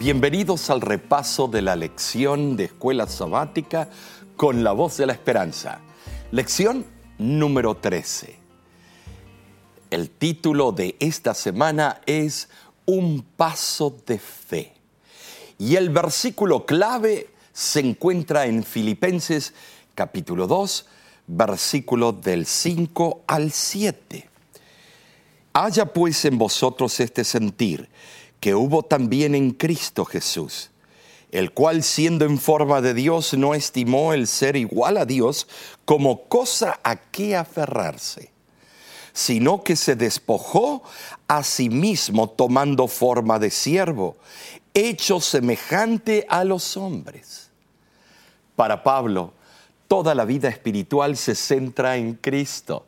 Bienvenidos 0.00 0.70
al 0.70 0.80
repaso 0.80 1.46
de 1.46 1.60
la 1.60 1.76
lección 1.76 2.56
de 2.56 2.64
escuela 2.64 3.06
sabática 3.06 3.90
con 4.34 4.64
la 4.64 4.72
voz 4.72 4.96
de 4.96 5.04
la 5.04 5.12
esperanza. 5.12 5.82
Lección 6.32 6.86
número 7.18 7.76
13. 7.76 8.34
El 9.90 10.08
título 10.08 10.72
de 10.72 10.96
esta 11.00 11.34
semana 11.34 12.00
es 12.06 12.48
Un 12.86 13.26
paso 13.36 13.94
de 14.06 14.18
fe. 14.18 14.72
Y 15.58 15.76
el 15.76 15.90
versículo 15.90 16.64
clave 16.64 17.28
se 17.52 17.80
encuentra 17.80 18.46
en 18.46 18.64
Filipenses 18.64 19.52
capítulo 19.94 20.46
2, 20.46 20.86
versículo 21.26 22.12
del 22.12 22.46
5 22.46 23.24
al 23.26 23.52
7. 23.52 24.30
Haya 25.52 25.84
pues 25.92 26.24
en 26.24 26.38
vosotros 26.38 26.98
este 27.00 27.22
sentir 27.22 27.90
que 28.40 28.54
hubo 28.54 28.82
también 28.82 29.34
en 29.34 29.52
Cristo 29.52 30.04
Jesús, 30.04 30.70
el 31.30 31.52
cual 31.52 31.82
siendo 31.82 32.24
en 32.24 32.38
forma 32.38 32.80
de 32.80 32.94
Dios 32.94 33.34
no 33.34 33.54
estimó 33.54 34.12
el 34.12 34.26
ser 34.26 34.56
igual 34.56 34.96
a 34.96 35.04
Dios 35.04 35.46
como 35.84 36.24
cosa 36.24 36.80
a 36.82 36.96
qué 36.96 37.36
aferrarse, 37.36 38.32
sino 39.12 39.62
que 39.62 39.76
se 39.76 39.94
despojó 39.94 40.82
a 41.28 41.44
sí 41.44 41.68
mismo 41.68 42.30
tomando 42.30 42.88
forma 42.88 43.38
de 43.38 43.50
siervo, 43.50 44.16
hecho 44.74 45.20
semejante 45.20 46.26
a 46.28 46.44
los 46.44 46.76
hombres. 46.76 47.50
Para 48.56 48.82
Pablo, 48.82 49.34
toda 49.88 50.14
la 50.14 50.24
vida 50.24 50.48
espiritual 50.48 51.16
se 51.16 51.34
centra 51.34 51.96
en 51.96 52.14
Cristo. 52.14 52.86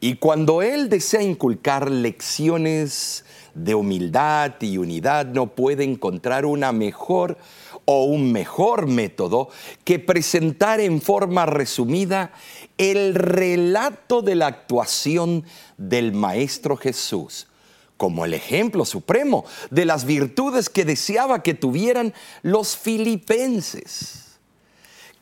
Y 0.00 0.16
cuando 0.16 0.62
Él 0.62 0.88
desea 0.88 1.22
inculcar 1.22 1.90
lecciones 1.90 3.24
de 3.56 3.74
humildad 3.74 4.52
y 4.60 4.76
unidad, 4.76 5.26
no 5.26 5.54
puede 5.54 5.82
encontrar 5.82 6.44
una 6.44 6.72
mejor 6.72 7.38
o 7.86 8.04
un 8.04 8.30
mejor 8.30 8.86
método 8.86 9.48
que 9.84 9.98
presentar 9.98 10.80
en 10.80 11.00
forma 11.00 11.46
resumida 11.46 12.32
el 12.76 13.14
relato 13.14 14.20
de 14.20 14.34
la 14.34 14.48
actuación 14.48 15.44
del 15.78 16.12
Maestro 16.12 16.76
Jesús 16.76 17.48
como 17.96 18.26
el 18.26 18.34
ejemplo 18.34 18.84
supremo 18.84 19.46
de 19.70 19.86
las 19.86 20.04
virtudes 20.04 20.68
que 20.68 20.84
deseaba 20.84 21.42
que 21.42 21.54
tuvieran 21.54 22.12
los 22.42 22.76
filipenses. 22.76 24.38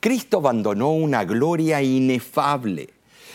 Cristo 0.00 0.38
abandonó 0.38 0.90
una 0.90 1.24
gloria 1.24 1.80
inefable, 1.82 2.90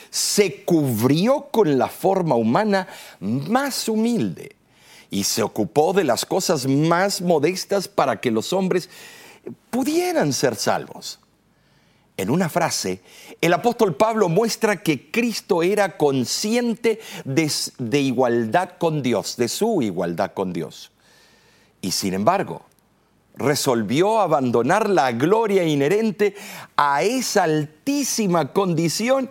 se 0.09 0.66
cubrió 0.66 1.47
con 1.52 1.78
la 1.78 1.88
forma 1.88 2.36
humana 2.36 2.89
más 3.22 3.88
humilde 3.88 4.58
y 5.10 5.24
se 5.24 5.42
ocupó 5.44 5.94
de 5.94 6.04
las 6.04 6.26
cosas 6.26 6.68
más 6.68 7.22
modestas 7.22 7.88
para 7.88 8.20
que 8.20 8.32
los 8.32 8.54
hombres 8.54 8.90
pudieran 9.70 10.34
ser 10.34 10.56
salvos. 10.56 11.20
En 12.18 12.30
una 12.30 12.50
frase, 12.50 13.02
el 13.40 13.54
apóstol 13.54 13.96
Pablo 13.96 14.28
muestra 14.28 14.84
que 14.84 15.10
Cristo 15.10 15.64
era 15.64 15.96
consciente 15.96 17.00
de, 17.24 18.00
igualdad 18.00 18.72
con 18.78 19.02
Dios, 19.02 19.38
de 19.38 19.48
su 19.48 19.82
igualdad 19.82 20.34
con 20.34 20.52
Dios. 20.52 20.92
Y 21.82 21.92
sin 21.92 22.14
embargo, 22.14 22.64
resolvió 23.36 24.20
abandonar 24.20 24.90
la 24.90 25.14
gloria 25.14 25.64
inherente 25.64 26.36
a 26.76 27.04
esa 27.04 27.44
altísima 27.44 28.52
condición 28.52 29.30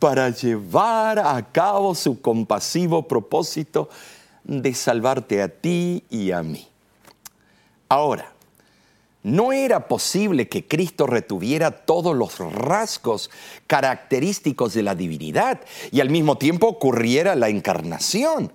para 0.00 0.30
llevar 0.30 1.20
a 1.20 1.52
cabo 1.52 1.94
su 1.94 2.20
compasivo 2.20 3.06
propósito 3.06 3.88
de 4.46 4.74
salvarte 4.74 5.42
a 5.42 5.48
ti 5.48 6.04
y 6.08 6.30
a 6.30 6.42
mí. 6.42 6.66
Ahora, 7.88 8.32
no 9.22 9.52
era 9.52 9.88
posible 9.88 10.48
que 10.48 10.68
Cristo 10.68 11.06
retuviera 11.06 11.72
todos 11.72 12.14
los 12.14 12.38
rasgos 12.38 13.28
característicos 13.66 14.72
de 14.74 14.84
la 14.84 14.94
divinidad 14.94 15.60
y 15.90 16.00
al 16.00 16.10
mismo 16.10 16.38
tiempo 16.38 16.68
ocurriera 16.68 17.34
la 17.34 17.48
encarnación. 17.48 18.52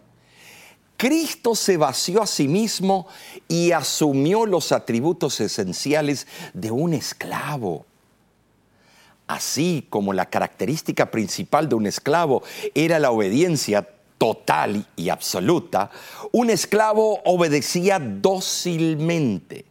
Cristo 0.96 1.56
se 1.56 1.76
vació 1.76 2.22
a 2.22 2.28
sí 2.28 2.48
mismo 2.48 3.08
y 3.50 3.72
asumió 3.72 4.46
los 4.46 4.72
atributos 4.72 5.42
esenciales 5.42 6.26
de 6.54 6.72
un 6.72 6.94
esclavo. 6.94 7.86
Así 9.28 9.88
como 9.90 10.14
la 10.14 10.30
característica 10.30 11.12
principal 11.12 11.68
de 11.68 11.76
un 11.76 11.88
esclavo 11.88 12.44
era 12.76 13.00
la 13.00 13.12
obediencia 13.12 13.90
total 14.22 14.86
y 14.96 15.10
absoluta, 15.10 15.90
un 16.32 16.52
esclavo 16.52 17.22
obedecía 17.26 17.98
dócilmente 17.98 19.66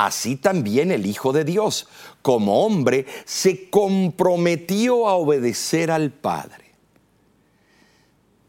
Así 0.00 0.36
también 0.36 0.92
el 0.92 1.04
Hijo 1.04 1.30
de 1.30 1.44
Dios, 1.44 1.86
como 2.22 2.64
hombre, 2.64 3.04
se 3.26 3.68
comprometió 3.68 5.06
a 5.06 5.12
obedecer 5.12 5.90
al 5.90 6.10
Padre. 6.10 6.72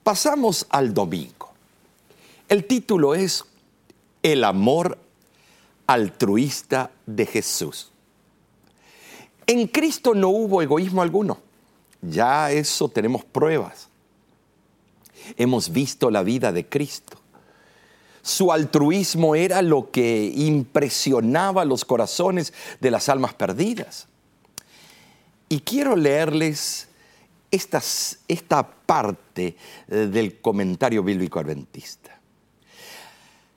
Pasamos 0.01 0.65
al 0.69 0.93
domingo. 0.93 1.51
El 2.47 2.65
título 2.67 3.15
es 3.15 3.43
El 4.23 4.45
amor 4.45 4.97
altruista 5.87 6.91
de 7.05 7.25
Jesús. 7.25 7.91
En 9.45 9.67
Cristo 9.67 10.15
no 10.15 10.29
hubo 10.29 10.61
egoísmo 10.61 11.01
alguno. 11.01 11.37
Ya 12.01 12.49
eso 12.49 12.87
tenemos 12.87 13.25
pruebas. 13.25 13.89
Hemos 15.37 15.71
visto 15.71 16.09
la 16.09 16.23
vida 16.23 16.51
de 16.51 16.67
Cristo. 16.67 17.17
Su 18.21 18.51
altruismo 18.51 19.35
era 19.35 19.61
lo 19.61 19.89
que 19.89 20.31
impresionaba 20.35 21.65
los 21.65 21.85
corazones 21.85 22.53
de 22.79 22.91
las 22.91 23.09
almas 23.09 23.33
perdidas. 23.33 24.07
Y 25.49 25.61
quiero 25.61 25.95
leerles 25.95 26.87
esta 27.49 28.71
parte 28.85 29.57
eh, 29.89 29.95
del 30.07 30.39
comentario 30.39 31.03
bíblico 31.03 31.39
adventista. 31.39 32.19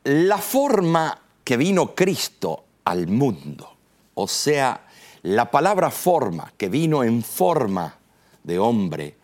La 0.04 0.38
forma 0.38 1.20
que 1.44 1.56
vino 1.56 1.94
Cristo 1.94 2.64
al 2.84 3.06
mundo, 3.06 3.76
o 4.14 4.26
sea, 4.26 4.86
la 5.22 5.50
palabra 5.50 5.91
forma 5.91 6.52
que 6.56 6.68
vino 6.68 7.04
en 7.04 7.22
forma 7.22 7.98
de 8.42 8.58
hombre, 8.58 9.16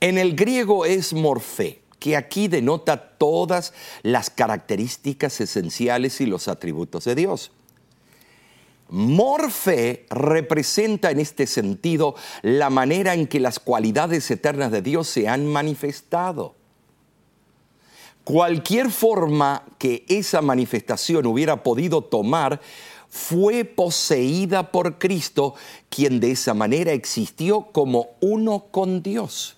en 0.00 0.18
el 0.18 0.34
griego 0.36 0.84
es 0.84 1.12
morfé 1.12 1.81
que 2.02 2.16
aquí 2.16 2.48
denota 2.48 2.96
todas 2.96 3.72
las 4.02 4.28
características 4.28 5.40
esenciales 5.40 6.20
y 6.20 6.26
los 6.26 6.48
atributos 6.48 7.04
de 7.04 7.14
Dios. 7.14 7.52
Morfe 8.88 10.06
representa 10.10 11.12
en 11.12 11.20
este 11.20 11.46
sentido 11.46 12.16
la 12.42 12.70
manera 12.70 13.14
en 13.14 13.28
que 13.28 13.38
las 13.38 13.60
cualidades 13.60 14.28
eternas 14.32 14.72
de 14.72 14.82
Dios 14.82 15.06
se 15.06 15.28
han 15.28 15.46
manifestado. 15.46 16.56
Cualquier 18.24 18.90
forma 18.90 19.64
que 19.78 20.04
esa 20.08 20.42
manifestación 20.42 21.24
hubiera 21.26 21.62
podido 21.62 22.02
tomar 22.02 22.60
fue 23.08 23.64
poseída 23.64 24.72
por 24.72 24.98
Cristo, 24.98 25.54
quien 25.88 26.18
de 26.18 26.32
esa 26.32 26.52
manera 26.52 26.90
existió 26.90 27.68
como 27.70 28.08
uno 28.20 28.64
con 28.72 29.04
Dios. 29.04 29.56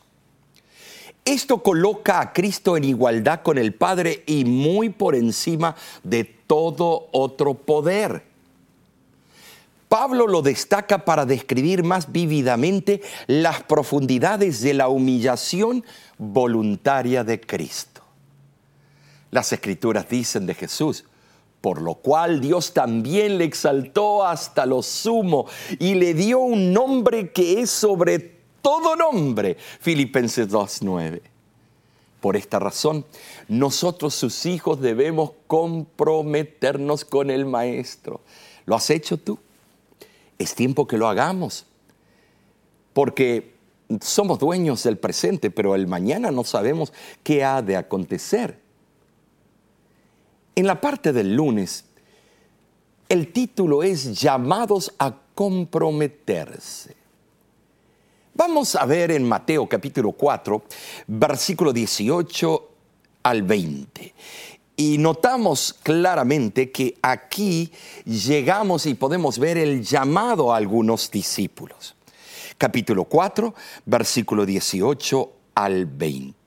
Esto 1.25 1.63
coloca 1.63 2.21
a 2.21 2.33
Cristo 2.35 2.77
en 2.77 2.85
igualdad 2.85 3.41
con 3.43 3.57
el 3.57 3.73
Padre 3.73 4.25
y 4.27 4.45
muy 4.45 4.91
por 4.91 5.15
encima 5.15 5.75
de 6.03 6.25
todo 6.25 7.09
otro 7.13 7.55
poder. 7.55 8.23
Pablo 9.89 10.27
lo 10.27 10.43
destaca 10.43 11.05
para 11.05 11.25
describir 11.25 11.83
más 11.83 12.13
vívidamente 12.13 13.01
las 13.27 13.63
profundidades 13.63 14.61
de 14.61 14.75
la 14.75 14.89
humillación 14.89 15.85
voluntaria 16.19 17.25
de 17.25 17.41
Cristo. 17.41 18.03
Las 19.31 19.53
escrituras 19.53 20.09
dicen 20.09 20.47
de 20.47 20.55
Jesús, 20.55 21.05
por 21.61 21.81
lo 21.81 21.95
cual 21.95 22.43
Dios 22.43 22.75
también 22.75 23.39
le 23.39 23.45
exaltó 23.45 24.27
hasta 24.27 24.67
lo 24.67 24.83
sumo 24.83 25.47
y 25.79 25.95
le 25.95 26.13
dio 26.13 26.41
un 26.41 26.75
nombre 26.75 27.33
que 27.33 27.63
es 27.63 27.71
sobre 27.71 28.19
todo 28.65 28.97
nombre. 28.97 29.59
Filipenses 29.81 30.49
2.9. 30.49 31.21
Por 32.23 32.35
esta 32.35 32.59
razón, 32.59 33.05
nosotros 33.47 34.15
sus 34.15 34.47
hijos 34.47 34.81
debemos 34.81 35.33
comprometernos 35.47 37.05
con 37.05 37.29
el 37.29 37.45
Maestro. 37.45 38.23
¿Lo 38.65 38.75
has 38.75 38.89
hecho 38.89 39.19
tú? 39.19 39.39
Es 40.39 40.55
tiempo 40.55 40.87
que 40.87 40.97
lo 40.97 41.07
hagamos. 41.09 41.67
Porque 42.95 43.53
somos 44.01 44.39
dueños 44.39 44.83
del 44.83 44.97
presente, 44.97 45.51
pero 45.51 45.75
el 45.75 45.87
mañana 45.87 46.31
no 46.31 46.43
sabemos 46.43 46.95
qué 47.23 47.45
ha 47.45 47.61
de 47.61 47.77
acontecer. 47.77 48.59
En 50.55 50.67
la 50.67 50.81
parte 50.81 51.13
del 51.13 51.37
lunes, 51.37 51.85
el 53.11 53.31
título 53.31 53.83
es 53.83 54.19
Llamados 54.19 54.95
a 54.99 55.15
comprometerse. 55.35 57.04
Vamos 58.37 58.75
a 58.75 58.85
ver 58.85 59.13
en 59.13 59.23
Mateo 59.29 59.69
capítulo 59.69 60.11
4, 60.11 60.65
versículo 61.07 61.73
18 61.73 62.69
al 63.23 63.43
20. 63.45 64.13
Y 64.77 64.99
notamos 64.99 65.73
claramente 65.81 66.73
que 66.73 66.97
aquí 67.01 67.71
llegamos 68.05 68.87
y 68.87 68.95
podemos 68.95 69.39
ver 69.39 69.57
el 69.57 69.85
llamado 69.85 70.53
a 70.53 70.57
algunos 70.57 71.13
discípulos. 71.13 71.95
Capítulo 72.59 73.05
4, 73.05 73.55
versículo 73.87 74.45
18 74.45 75.33
al 75.55 75.87
20. 75.87 76.44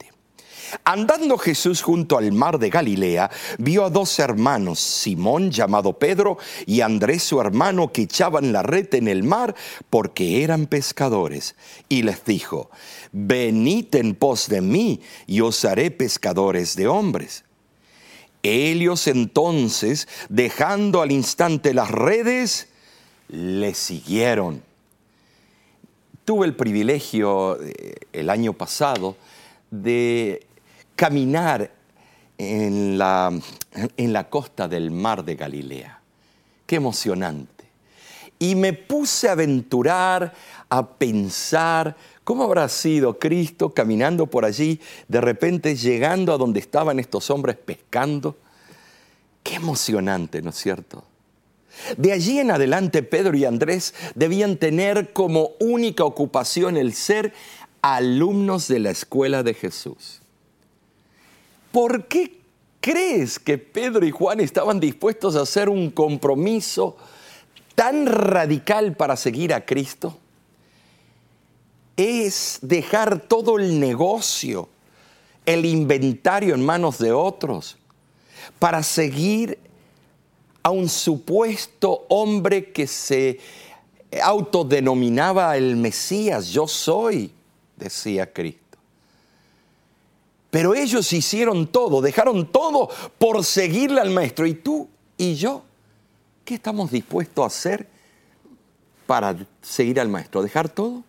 Andando 0.84 1.38
Jesús 1.38 1.81
junto 1.81 2.18
al 2.18 2.31
mar 2.31 2.60
de 2.60 2.69
Galilea, 2.69 3.30
vio 3.58 3.86
a 3.86 3.90
dos 3.90 4.19
hermanos, 4.19 4.80
Simón 4.80 5.52
llamado 5.52 5.98
Pedro 5.98 6.38
y 6.66 6.81
Andrés 6.81 7.24
su 7.24 7.40
hermano, 7.40 7.92
que 7.92 8.04
echaban 8.04 8.52
la 8.52 8.64
red 8.64 8.94
en 8.96 9.08
el 9.08 9.24
mar 9.24 9.56
porque 9.90 10.44
eran 10.44 10.66
pescadores. 10.66 11.56
Y 11.90 12.04
les 12.04 12.24
dijo, 12.25 12.69
venid 13.12 13.96
en 13.96 14.16
pos 14.16 14.48
de 14.48 14.62
mí 14.62 15.02
y 15.25 15.42
os 15.42 15.64
haré 15.66 15.92
pescadores 15.92 16.75
de 16.75 16.88
hombres. 16.88 17.44
Ellos 18.44 19.08
entonces, 19.08 20.08
dejando 20.30 21.02
al 21.02 21.12
instante 21.12 21.74
las 21.74 21.92
redes, 21.92 22.69
le 23.30 23.74
siguieron. 23.74 24.64
Tuve 26.24 26.46
el 26.46 26.56
privilegio 26.56 27.62
eh, 27.62 27.96
el 28.14 28.30
año 28.30 28.54
pasado 28.54 29.18
de 29.72 30.47
caminar 30.98 31.72
en 32.38 32.98
la, 32.98 33.32
en 33.96 34.14
la 34.14 34.30
costa 34.30 34.68
del 34.68 34.92
mar 34.92 35.24
de 35.24 35.36
Galilea. 35.36 36.02
Qué 36.66 36.76
emocionante. 36.76 37.66
Y 38.40 38.56
me 38.56 38.74
puse 38.74 39.30
a 39.30 39.32
aventurar, 39.32 40.34
a 40.70 40.88
pensar 40.88 41.96
cómo 42.24 42.44
habrá 42.44 42.68
sido 42.68 43.18
Cristo 43.18 43.74
caminando 43.74 44.28
por 44.28 44.44
allí, 44.44 44.82
de 45.08 45.22
repente 45.22 45.76
llegando 45.76 46.34
a 46.34 46.38
donde 46.38 46.60
estaban 46.60 47.00
estos 47.00 47.30
hombres 47.30 47.56
pescando. 47.56 48.36
Qué 49.44 49.56
emocionante, 49.56 50.42
¿no 50.42 50.50
es 50.50 50.58
cierto? 50.58 51.04
De 51.96 52.12
allí 52.12 52.40
en 52.40 52.52
adelante 52.52 53.04
Pedro 53.04 53.38
y 53.38 53.46
Andrés 53.46 53.94
debían 54.16 54.58
tener 54.58 55.14
como 55.14 55.52
única 55.60 56.04
ocupación 56.04 56.76
el 56.76 56.94
ser 56.94 57.34
alumnos 57.82 58.68
de 58.68 58.80
la 58.80 58.90
escuela 58.90 59.44
de 59.44 59.54
Jesús. 59.54 60.22
¿Por 61.78 62.08
qué 62.08 62.42
crees 62.82 63.38
que 63.38 63.60
Pedro 63.60 64.04
y 64.04 64.10
Juan 64.10 64.40
estaban 64.40 64.80
dispuestos 64.80 65.36
a 65.36 65.42
hacer 65.42 65.70
un 65.70 65.92
compromiso 65.92 66.98
tan 67.76 68.08
radical 68.08 68.96
para 68.96 69.16
seguir 69.16 69.54
a 69.54 69.64
Cristo? 69.64 70.18
Es 71.96 72.58
dejar 72.64 73.20
todo 73.20 73.60
el 73.60 73.80
negocio, 73.80 74.70
el 75.46 75.66
inventario 75.66 76.56
en 76.56 76.66
manos 76.66 76.98
de 76.98 77.12
otros, 77.12 77.78
para 78.58 78.82
seguir 78.82 79.60
a 80.64 80.72
un 80.72 80.90
supuesto 80.90 82.08
hombre 82.10 82.72
que 82.72 82.88
se 82.88 83.40
autodenominaba 84.20 85.56
el 85.56 85.76
Mesías. 85.76 86.48
Yo 86.48 86.68
soy, 86.68 87.32
decía 87.76 88.34
Cristo. 88.34 88.67
Pero 90.57 90.74
ellos 90.74 91.13
hicieron 91.13 91.68
todo, 91.68 92.01
dejaron 92.01 92.48
todo 92.48 92.89
por 93.19 93.44
seguirle 93.44 94.01
al 94.01 94.09
maestro. 94.09 94.48
¿Y 94.48 94.56
tú 94.56 94.89
y 95.15 95.36
yo? 95.36 95.62
¿Qué 96.44 96.56
estamos 96.56 96.89
dispuestos 96.89 97.44
a 97.44 97.45
hacer 97.45 97.88
para 99.06 99.36
seguir 99.62 100.00
al 100.00 100.09
maestro? 100.09 100.42
¿Dejar 100.42 100.68
todo? 100.68 101.04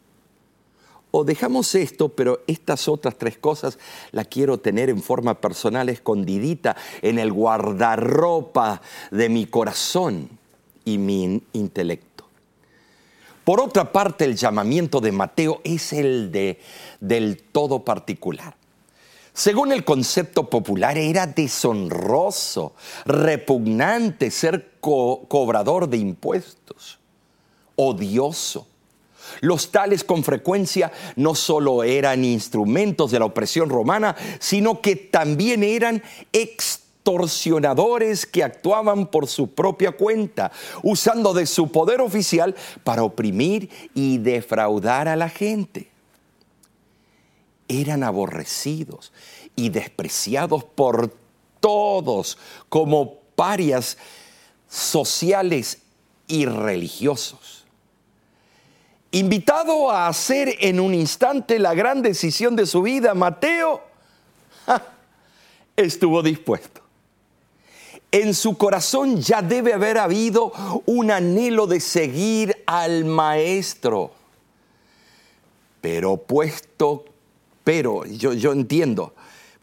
O 1.12 1.24
dejamos 1.24 1.74
esto, 1.74 2.10
pero 2.10 2.42
estas 2.46 2.88
otras 2.88 3.16
tres 3.16 3.38
cosas 3.38 3.78
las 4.12 4.26
quiero 4.26 4.58
tener 4.58 4.90
en 4.90 5.02
forma 5.02 5.40
personal, 5.40 5.88
escondidita 5.88 6.76
en 7.00 7.18
el 7.18 7.32
guardarropa 7.32 8.82
de 9.10 9.30
mi 9.30 9.46
corazón 9.46 10.28
y 10.84 10.98
mi 10.98 11.42
intelecto. 11.54 12.26
Por 13.44 13.62
otra 13.62 13.92
parte, 13.92 14.26
el 14.26 14.36
llamamiento 14.36 15.00
de 15.00 15.12
Mateo 15.12 15.62
es 15.64 15.94
el 15.94 16.30
de, 16.30 16.60
del 17.00 17.42
todo 17.44 17.82
particular. 17.82 18.57
Según 19.38 19.70
el 19.70 19.85
concepto 19.85 20.50
popular, 20.50 20.99
era 20.99 21.29
deshonroso, 21.29 22.75
repugnante 23.05 24.32
ser 24.32 24.73
cobrador 24.81 25.88
de 25.88 25.99
impuestos, 25.99 26.99
odioso. 27.76 28.67
Los 29.40 29.70
tales 29.70 30.02
con 30.02 30.25
frecuencia 30.25 30.90
no 31.14 31.37
solo 31.37 31.85
eran 31.85 32.25
instrumentos 32.25 33.12
de 33.12 33.20
la 33.20 33.26
opresión 33.26 33.69
romana, 33.70 34.17
sino 34.40 34.81
que 34.81 34.96
también 34.96 35.62
eran 35.62 36.02
extorsionadores 36.32 38.26
que 38.26 38.43
actuaban 38.43 39.06
por 39.06 39.29
su 39.29 39.55
propia 39.55 39.93
cuenta, 39.93 40.50
usando 40.82 41.32
de 41.32 41.46
su 41.46 41.70
poder 41.70 42.00
oficial 42.00 42.56
para 42.82 43.05
oprimir 43.05 43.70
y 43.94 44.19
defraudar 44.19 45.06
a 45.06 45.14
la 45.14 45.29
gente 45.29 45.93
eran 47.69 48.03
aborrecidos 48.03 49.12
y 49.55 49.69
despreciados 49.69 50.65
por 50.65 51.15
todos 51.61 52.38
como 52.69 53.15
parias 53.37 53.99
sociales 54.69 55.82
y 56.26 56.47
religiosos. 56.47 57.65
Invitado 59.11 59.91
a 59.91 60.09
hacer 60.09 60.56
en 60.61 60.81
un 60.81 60.94
instante 60.94 61.59
la 61.59 61.75
gran 61.75 62.03
decisión 62.03 62.56
de 62.56 62.67
su 62.67 62.82
vida, 62.82 63.15
Mateo 63.15 63.82
estuvo 65.76 66.23
dispuesto. 66.23 66.82
En 68.11 68.35
su 68.35 68.56
corazón 68.56 69.20
ya 69.20 69.43
debe 69.43 69.75
haber 69.75 69.99
habido 69.99 70.53
un 70.87 71.11
anhelo 71.11 71.67
de 71.67 71.81
seguir 71.81 72.62
al 72.67 73.05
maestro. 73.05 74.12
Pero 75.81 76.17
puesto 76.17 77.05
pero 77.69 78.06
yo, 78.06 78.32
yo 78.32 78.53
entiendo, 78.53 79.12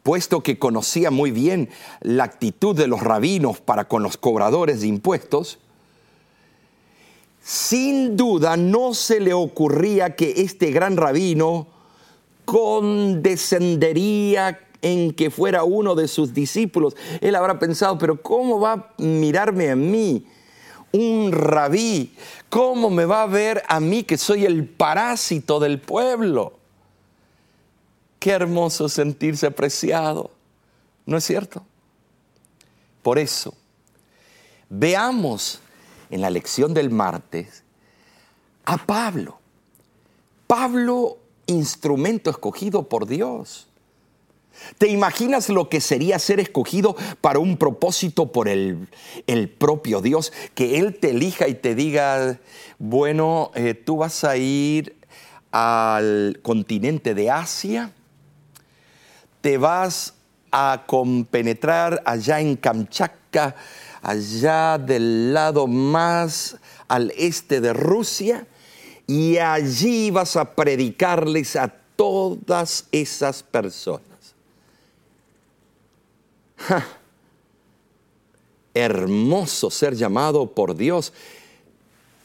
puesto 0.03 0.43
que 0.43 0.59
conocía 0.59 1.09
muy 1.09 1.31
bien 1.31 1.71
la 2.01 2.25
actitud 2.25 2.75
de 2.75 2.85
los 2.85 3.01
rabinos 3.01 3.61
para 3.61 3.87
con 3.87 4.03
los 4.03 4.15
cobradores 4.15 4.81
de 4.81 4.85
impuestos, 4.85 5.57
sin 7.41 8.15
duda 8.15 8.57
no 8.57 8.93
se 8.93 9.19
le 9.19 9.33
ocurría 9.33 10.15
que 10.15 10.35
este 10.37 10.69
gran 10.69 10.97
rabino 10.97 11.65
condescendería 12.45 14.59
en 14.83 15.11
que 15.11 15.31
fuera 15.31 15.63
uno 15.63 15.95
de 15.95 16.07
sus 16.07 16.31
discípulos. 16.31 16.95
Él 17.21 17.33
habrá 17.33 17.57
pensado, 17.57 17.97
pero 17.97 18.21
¿cómo 18.21 18.59
va 18.59 18.73
a 18.73 18.93
mirarme 18.99 19.71
a 19.71 19.75
mí? 19.75 20.27
Un 20.91 21.31
rabí, 21.31 22.13
¿cómo 22.49 22.91
me 22.91 23.05
va 23.05 23.23
a 23.23 23.25
ver 23.25 23.63
a 23.67 23.79
mí 23.79 24.03
que 24.03 24.19
soy 24.19 24.45
el 24.45 24.67
parásito 24.67 25.59
del 25.59 25.81
pueblo? 25.81 26.64
Qué 28.25 28.31
hermoso 28.31 28.89
sentirse 28.89 29.45
apreciado, 29.45 30.31
¿no 31.05 31.15
es 31.15 31.23
cierto? 31.23 31.63
Por 33.03 33.19
eso, 33.19 33.53
veamos 34.67 35.59
en 36.09 36.21
la 36.21 36.31
lección 36.31 36.73
del 36.73 36.89
martes 36.89 37.61
a 38.63 38.77
Pablo. 38.77 39.37
Pablo, 40.47 41.19
instrumento 41.45 42.31
escogido 42.31 42.89
por 42.89 43.05
Dios. 43.05 43.67
¿Te 44.79 44.87
imaginas 44.87 45.49
lo 45.49 45.69
que 45.69 45.79
sería 45.79 46.17
ser 46.17 46.39
escogido 46.39 46.95
para 47.21 47.37
un 47.37 47.57
propósito 47.57 48.31
por 48.31 48.47
el, 48.47 48.87
propio 49.59 50.01
Dios? 50.01 50.33
Que 50.55 50.79
Él 50.79 50.97
te 50.97 51.11
elija 51.11 51.47
y 51.47 51.53
te 51.53 51.75
diga, 51.75 52.39
bueno, 52.79 53.51
eh, 53.53 53.75
tú 53.75 53.97
vas 53.97 54.23
a 54.23 54.35
ir 54.35 54.95
al 55.51 56.39
continente 56.41 57.13
de 57.13 57.29
Asia 57.29 57.91
te 59.45 59.59
vas 59.59 60.15
a 60.49 60.85
compenetrar 60.87 62.01
allá 62.03 62.39
en 62.39 62.55
Kamchatka, 62.55 63.55
allá 64.01 64.79
del 64.79 65.35
lado 65.35 65.67
más 65.67 66.57
al 66.87 67.13
este 67.15 67.61
de 67.61 67.71
Rusia, 67.71 68.47
y 69.05 69.37
allí 69.37 70.09
vas 70.09 70.35
a 70.35 70.55
predicarles 70.55 71.55
a 71.57 71.67
todas 71.95 72.87
esas 72.91 73.43
personas. 73.43 74.33
Hermoso 78.73 79.69
ser 79.69 79.93
llamado 79.93 80.49
por 80.55 80.75
Dios, 80.75 81.13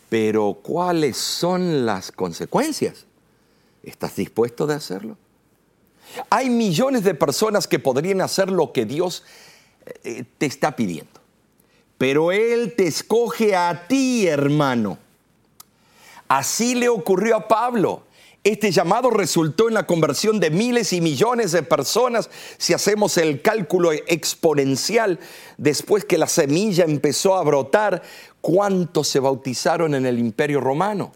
pero 0.08 0.58
¿cuáles 0.62 1.18
son 1.18 1.84
las 1.84 2.12
consecuencias? 2.12 3.04
¿Estás 3.82 4.16
dispuesto 4.16 4.66
de 4.66 4.72
hacerlo? 4.72 5.18
Hay 6.28 6.50
millones 6.50 7.04
de 7.04 7.14
personas 7.14 7.66
que 7.66 7.78
podrían 7.78 8.20
hacer 8.20 8.50
lo 8.50 8.72
que 8.72 8.84
Dios 8.84 9.24
eh, 10.04 10.24
te 10.38 10.46
está 10.46 10.76
pidiendo. 10.76 11.20
Pero 11.98 12.32
Él 12.32 12.74
te 12.76 12.86
escoge 12.86 13.54
a 13.54 13.86
ti, 13.86 14.26
hermano. 14.26 14.98
Así 16.28 16.74
le 16.74 16.88
ocurrió 16.88 17.36
a 17.36 17.48
Pablo. 17.48 18.04
Este 18.42 18.70
llamado 18.70 19.10
resultó 19.10 19.68
en 19.68 19.74
la 19.74 19.86
conversión 19.86 20.40
de 20.40 20.48
miles 20.48 20.94
y 20.94 21.02
millones 21.02 21.52
de 21.52 21.62
personas 21.62 22.30
si 22.56 22.72
hacemos 22.72 23.18
el 23.18 23.42
cálculo 23.42 23.92
exponencial 23.92 25.18
después 25.58 26.06
que 26.06 26.16
la 26.16 26.26
semilla 26.26 26.84
empezó 26.84 27.34
a 27.36 27.44
brotar. 27.44 28.02
¿Cuántos 28.40 29.08
se 29.08 29.20
bautizaron 29.20 29.94
en 29.94 30.06
el 30.06 30.18
imperio 30.18 30.60
romano? 30.60 31.12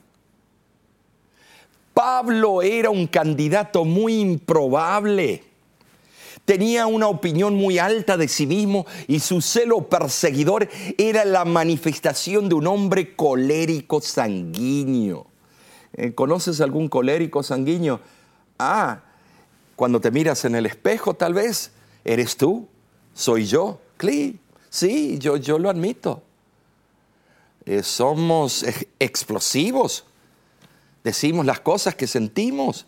Pablo 2.05 2.61
era 2.61 2.91
un 2.91 3.07
candidato 3.07 3.87
muy 3.87 4.21
improbable. 4.21 5.43
Tenía 6.45 6.87
una 6.87 7.09
opinión 7.09 7.55
muy 7.55 7.79
alta 7.79 8.19
de 8.19 8.29
sí 8.29 8.47
mismo 8.47 8.85
y 9.09 9.21
su 9.21 9.41
celo 9.41 9.89
perseguidor 9.89 10.69
era 10.99 11.25
la 11.25 11.47
manifestación 11.47 12.51
de 12.51 12.57
un 12.57 12.67
hombre 12.67 13.17
colérico 13.17 14.03
sanguíneo. 14.03 15.27
Eh, 15.95 16.13
¿Conoces 16.13 16.61
algún 16.61 16.91
colérico 16.91 17.43
sanguíneo? 17.43 18.01
Ah, 18.59 19.01
cuando 19.75 19.99
te 19.99 20.11
miras 20.11 20.45
en 20.45 20.57
el 20.57 20.67
espejo 20.67 21.15
tal 21.15 21.33
vez, 21.33 21.73
¿eres 22.05 22.37
tú? 22.37 22.69
¿Soy 23.15 23.47
yo? 23.47 23.81
Sí, 24.69 25.19
yo, 25.19 25.39
yo 25.39 25.59
lo 25.59 25.71
admito. 25.71 26.23
Eh, 27.65 27.83
somos 27.83 28.63
explosivos. 28.99 30.05
Decimos 31.05 31.45
las 31.45 31.61
cosas 31.61 31.95
que 31.95 32.07
sentimos. 32.07 32.87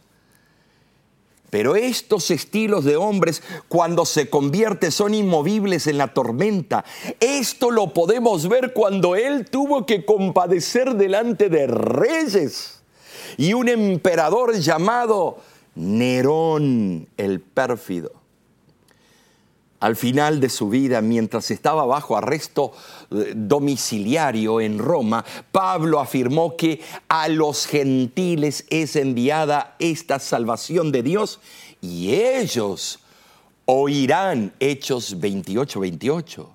Pero 1.50 1.76
estos 1.76 2.30
estilos 2.30 2.84
de 2.84 2.96
hombres, 2.96 3.42
cuando 3.68 4.04
se 4.04 4.28
convierten, 4.28 4.90
son 4.90 5.14
inmovibles 5.14 5.86
en 5.86 5.98
la 5.98 6.12
tormenta. 6.12 6.84
Esto 7.20 7.70
lo 7.70 7.92
podemos 7.92 8.48
ver 8.48 8.72
cuando 8.72 9.14
Él 9.14 9.48
tuvo 9.48 9.86
que 9.86 10.04
compadecer 10.04 10.94
delante 10.94 11.48
de 11.48 11.68
reyes 11.68 12.80
y 13.36 13.52
un 13.52 13.68
emperador 13.68 14.58
llamado 14.58 15.38
Nerón 15.76 17.06
el 17.16 17.40
pérfido. 17.40 18.25
Al 19.78 19.94
final 19.94 20.40
de 20.40 20.48
su 20.48 20.70
vida, 20.70 21.02
mientras 21.02 21.50
estaba 21.50 21.84
bajo 21.84 22.16
arresto 22.16 22.72
eh, 23.10 23.34
domiciliario 23.36 24.60
en 24.60 24.78
Roma, 24.78 25.24
Pablo 25.52 26.00
afirmó 26.00 26.56
que 26.56 26.80
a 27.08 27.28
los 27.28 27.66
gentiles 27.66 28.64
es 28.70 28.96
enviada 28.96 29.76
esta 29.78 30.18
salvación 30.18 30.92
de 30.92 31.02
Dios 31.02 31.40
y 31.82 32.14
ellos 32.14 33.00
oirán 33.66 34.54
Hechos 34.60 35.20
28, 35.20 35.80
28. 35.80 36.50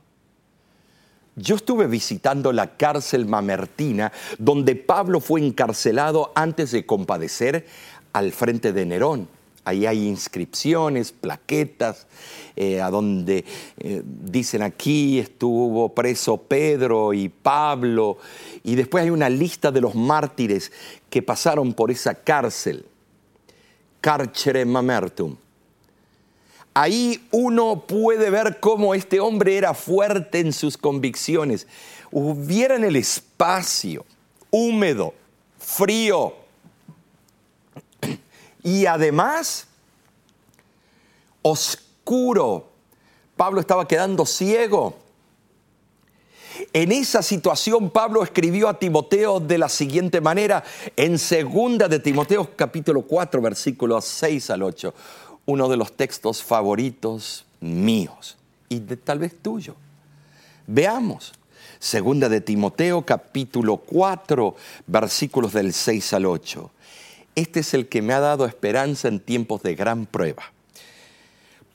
Yo 1.36 1.56
estuve 1.56 1.88
visitando 1.88 2.52
la 2.52 2.76
cárcel 2.76 3.26
mamertina 3.26 4.12
donde 4.38 4.76
Pablo 4.76 5.20
fue 5.20 5.46
encarcelado 5.46 6.32
antes 6.36 6.72
de 6.72 6.86
compadecer 6.86 7.68
al 8.14 8.32
frente 8.32 8.74
de 8.74 8.86
Nerón. 8.86 9.41
Ahí 9.64 9.86
hay 9.86 10.08
inscripciones, 10.08 11.12
plaquetas, 11.12 12.08
eh, 12.56 12.82
a 12.82 12.90
donde 12.90 13.46
eh, 13.78 14.02
dicen 14.04 14.64
aquí 14.64 15.20
estuvo 15.20 15.90
preso 15.90 16.38
Pedro 16.38 17.14
y 17.14 17.30
Pablo, 17.30 18.18
y 18.64 18.76
después 18.76 19.04
hay 19.04 19.12
una 19.12 19.30
lista 19.30 19.72
de 19.72 19.82
los 19.82 19.94
mártires 19.94 20.72
que 21.10 21.22
pasaron 21.22 21.74
por 21.74 21.92
esa 21.92 22.16
cárcel, 22.16 22.86
Carcere 24.02 24.66
Mamertum. 24.66 25.36
Ahí 26.74 27.28
uno 27.32 27.84
puede 27.86 28.30
ver 28.30 28.60
cómo 28.60 28.96
este 28.96 29.20
hombre 29.20 29.58
era 29.58 29.74
fuerte 29.74 30.40
en 30.40 30.54
sus 30.54 30.78
convicciones. 30.78 31.68
Hubiera 32.12 32.78
en 32.78 32.86
el 32.86 32.96
espacio 32.96 34.06
húmedo, 34.50 35.14
frío, 35.60 36.34
y 38.64 38.86
además 38.86 39.68
oscuro. 41.42 42.70
Pablo 43.36 43.62
estaba 43.62 43.88
quedando 43.88 44.26
ciego. 44.26 44.96
En 46.74 46.92
esa 46.92 47.24
situación 47.24 47.90
Pablo 47.90 48.24
escribió 48.24 48.70
a 48.70 48.78
Timoteo 48.78 49.40
de 49.40 49.58
la 49.58 49.70
siguiente 49.70 50.22
manera, 50.22 50.64
en 50.96 51.18
segunda 51.18 51.88
de 51.88 52.00
Timoteo 52.00 52.56
capítulo 52.56 53.02
4 53.02 53.42
versículos 53.42 54.06
6 54.06 54.50
al 54.52 54.64
8, 54.64 54.94
uno 55.46 55.70
de 55.70 55.78
los 55.78 55.94
textos 55.94 56.44
favoritos 56.44 57.46
míos 57.62 58.38
y 58.70 58.80
de, 58.80 58.98
tal 58.98 59.20
vez 59.20 59.36
tuyo. 59.42 59.76
Veamos, 60.68 61.34
segunda 61.80 62.30
de 62.30 62.42
Timoteo 62.42 63.04
capítulo 63.04 63.78
4 63.78 64.56
versículos 64.86 65.54
del 65.54 65.74
6 65.74 66.14
al 66.14 66.26
8 66.26 66.72
este 67.36 67.62
es 67.62 67.74
el 67.74 67.88
que 67.88 68.02
me 68.02 68.14
ha 68.14 68.20
dado 68.20 68.46
esperanza 68.46 69.08
en 69.08 69.20
tiempos 69.20 69.64
de 69.64 69.76
gran 69.76 70.06
prueba. 70.06 70.52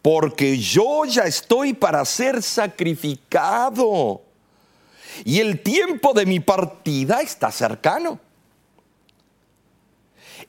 Porque 0.02 0.58
yo 0.58 1.04
ya 1.04 1.22
estoy 1.22 1.72
para 1.72 2.04
ser 2.04 2.42
sacrificado 2.42 4.22
y 5.24 5.40
el 5.40 5.62
tiempo 5.62 6.12
de 6.12 6.26
mi 6.26 6.40
partida 6.40 7.20
está 7.20 7.50
cercano. 7.50 8.20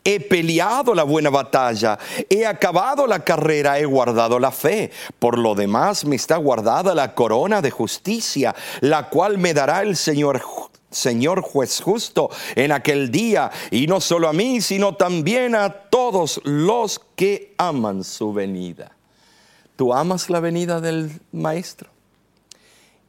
He 0.04 0.20
peleado 0.20 0.94
la 0.94 1.04
buena 1.04 1.30
batalla, 1.30 1.98
he 2.30 2.46
acabado 2.46 3.08
la 3.08 3.24
carrera, 3.24 3.80
he 3.80 3.86
guardado 3.86 4.40
la 4.40 4.52
fe. 4.52 4.92
Por 5.20 5.38
lo 5.38 5.56
demás 5.56 6.06
me 6.06 6.16
está 6.16 6.38
guardada 6.38 6.96
la 6.96 7.14
corona 7.14 7.62
de 7.62 7.72
justicia, 7.72 8.56
la 8.82 9.10
cual 9.10 9.38
me 9.38 9.54
dará 9.54 9.82
el 9.82 9.98
Señor 9.98 10.40
Señor 10.90 11.42
juez 11.42 11.82
justo 11.82 12.30
en 12.56 12.72
aquel 12.72 13.12
día, 13.12 13.52
y 13.72 13.88
no 13.88 14.00
solo 14.00 14.30
a 14.30 14.34
mí, 14.34 14.62
sino 14.62 14.96
también 14.96 15.54
a 15.56 15.70
todos 15.70 16.40
los 16.44 17.02
que 17.16 17.54
aman 17.58 18.04
su 18.04 18.32
venida. 18.32 18.92
¿Tú 19.76 19.94
amas 19.94 20.30
la 20.30 20.40
venida 20.40 20.82
del 20.82 21.12
Maestro? 21.32 21.90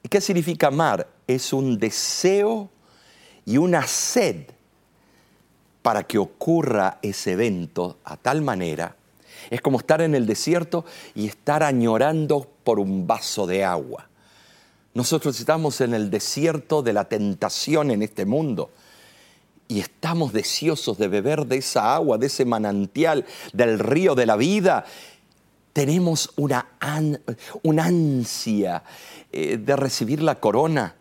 ¿Y 0.03 0.09
qué 0.09 0.21
significa 0.21 0.69
amar? 0.69 1.09
Es 1.27 1.53
un 1.53 1.79
deseo 1.79 2.69
y 3.47 3.57
una 3.57 3.87
sed 3.87 4.47
para 5.83 6.03
que 6.03 6.19
ocurra 6.19 6.99
ese 7.01 7.33
evento 7.33 7.99
a 8.05 8.17
tal 8.17 8.43
manera. 8.43 8.97
Es 9.51 9.61
como 9.61 9.79
estar 9.79 10.03
en 10.03 10.15
el 10.15 10.27
desierto 10.27 10.85
y 11.15 11.27
estar 11.27 11.63
añorando 11.63 12.47
por 12.65 12.79
un 12.79 13.07
vaso 13.07 13.47
de 13.47 13.65
agua. 13.65 14.08
Nosotros 14.99 15.39
estamos 15.39 15.81
en 15.81 15.95
el 15.95 16.11
desierto 16.11 16.83
de 16.83 16.93
la 16.93 17.05
tentación 17.05 17.93
en 17.93 18.03
este 18.03 18.27
mundo 18.27 18.69
y 19.69 19.79
estamos 19.79 20.33
deseosos 20.33 20.99
de 20.99 21.07
beber 21.07 21.47
de 21.47 21.59
esa 21.59 21.95
agua, 21.95 22.19
de 22.19 22.27
ese 22.27 22.45
manantial, 22.45 23.25
del 23.53 23.79
río 23.79 24.17
de 24.17 24.27
la 24.27 24.35
vida. 24.35 24.85
Tenemos 25.73 26.33
una, 26.35 26.71
ansia 26.81 28.83
eh, 29.31 29.57
de 29.57 29.77
recibir 29.77 30.21
la 30.21 30.41
corona, 30.41 30.97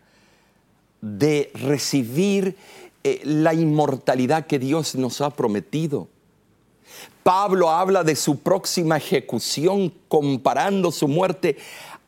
de 1.00 1.50
recibir 1.54 2.56
eh, 3.02 3.20
la 3.24 3.52
inmortalidad 3.52 4.46
que 4.46 4.60
Dios 4.60 4.94
nos 4.94 5.20
ha 5.20 5.30
prometido. 5.30 6.06
Pablo 7.24 7.70
habla 7.70 8.04
de 8.04 8.14
su 8.14 8.38
próxima 8.38 8.96
ejecución 8.96 9.92
comparando 10.08 10.92
su 10.92 11.08
muerte 11.08 11.56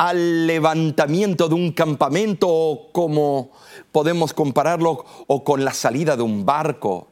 al 0.00 0.46
levantamiento 0.46 1.46
de 1.46 1.54
un 1.54 1.72
campamento 1.72 2.48
o 2.48 2.90
como 2.90 3.50
podemos 3.92 4.32
compararlo 4.32 5.04
o 5.26 5.44
con 5.44 5.62
la 5.62 5.74
salida 5.74 6.16
de 6.16 6.22
un 6.22 6.46
barco. 6.46 7.08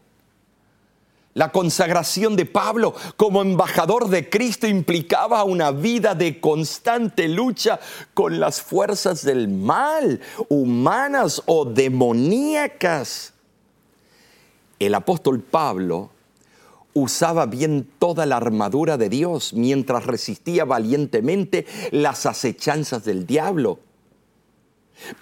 La 1.34 1.52
consagración 1.52 2.34
de 2.34 2.46
Pablo 2.46 2.94
como 3.18 3.42
embajador 3.42 4.08
de 4.08 4.30
Cristo 4.30 4.66
implicaba 4.66 5.44
una 5.44 5.70
vida 5.70 6.14
de 6.14 6.40
constante 6.40 7.28
lucha 7.28 7.78
con 8.14 8.40
las 8.40 8.62
fuerzas 8.62 9.22
del 9.22 9.48
mal, 9.48 10.22
humanas 10.48 11.42
o 11.44 11.66
demoníacas. 11.66 13.34
El 14.78 14.94
apóstol 14.94 15.40
Pablo 15.42 16.08
usaba 16.98 17.46
bien 17.46 17.88
toda 17.98 18.26
la 18.26 18.36
armadura 18.36 18.96
de 18.96 19.08
Dios 19.08 19.52
mientras 19.54 20.06
resistía 20.06 20.64
valientemente 20.64 21.66
las 21.90 22.26
acechanzas 22.26 23.04
del 23.04 23.26
diablo. 23.26 23.80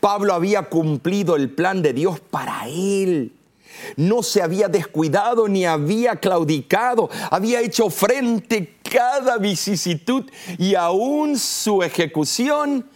Pablo 0.00 0.35
había 0.35 0.62
cumplido 0.68 1.37
el 1.37 1.50
plan 1.50 1.83
de 1.83 1.92
Dios 1.92 2.21
para 2.21 2.66
él. 2.68 3.33
No 3.97 4.23
se 4.23 4.42
había 4.42 4.68
descuidado 4.68 5.49
ni 5.49 5.66
había 5.66 6.16
claudicado, 6.16 7.11
había 7.30 7.61
hecho 7.61 7.90
frente 7.90 8.76
cada 8.83 9.37
vicisitud 9.37 10.25
y 10.59 10.75
aún 10.75 11.38
su 11.38 11.83
ejecución 11.83 12.87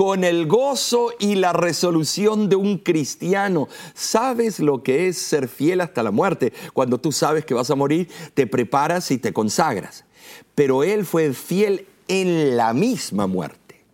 con 0.00 0.24
el 0.24 0.46
gozo 0.46 1.10
y 1.18 1.34
la 1.34 1.52
resolución 1.52 2.48
de 2.48 2.56
un 2.56 2.78
cristiano. 2.78 3.68
¿Sabes 3.92 4.58
lo 4.58 4.82
que 4.82 5.08
es 5.08 5.18
ser 5.18 5.46
fiel 5.46 5.82
hasta 5.82 6.02
la 6.02 6.10
muerte? 6.10 6.54
Cuando 6.72 6.96
tú 6.96 7.12
sabes 7.12 7.44
que 7.44 7.52
vas 7.52 7.68
a 7.68 7.74
morir, 7.74 8.08
te 8.32 8.46
preparas 8.46 9.10
y 9.10 9.18
te 9.18 9.34
consagras. 9.34 10.06
Pero 10.54 10.84
él 10.84 11.04
fue 11.04 11.34
fiel 11.34 11.86
en 12.08 12.56
la 12.56 12.72
misma 12.72 13.26
muerte. 13.26 13.84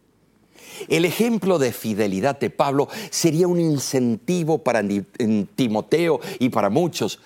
El 0.86 1.04
ejemplo 1.04 1.58
de 1.58 1.72
fidelidad 1.72 2.38
de 2.38 2.50
Pablo 2.50 2.86
sería 3.10 3.48
un 3.48 3.58
incentivo 3.58 4.58
para 4.58 4.84
Timoteo 5.56 6.20
y 6.38 6.50
para 6.50 6.70
muchos. 6.70 7.18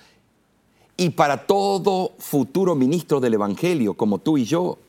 y 0.97 1.11
para 1.11 1.45
todo 1.45 2.13
futuro 2.17 2.73
ministro 2.73 3.19
del 3.19 3.35
Evangelio 3.35 3.93
como 3.93 4.17
tú 4.17 4.39
y 4.39 4.45
yo. 4.45 4.79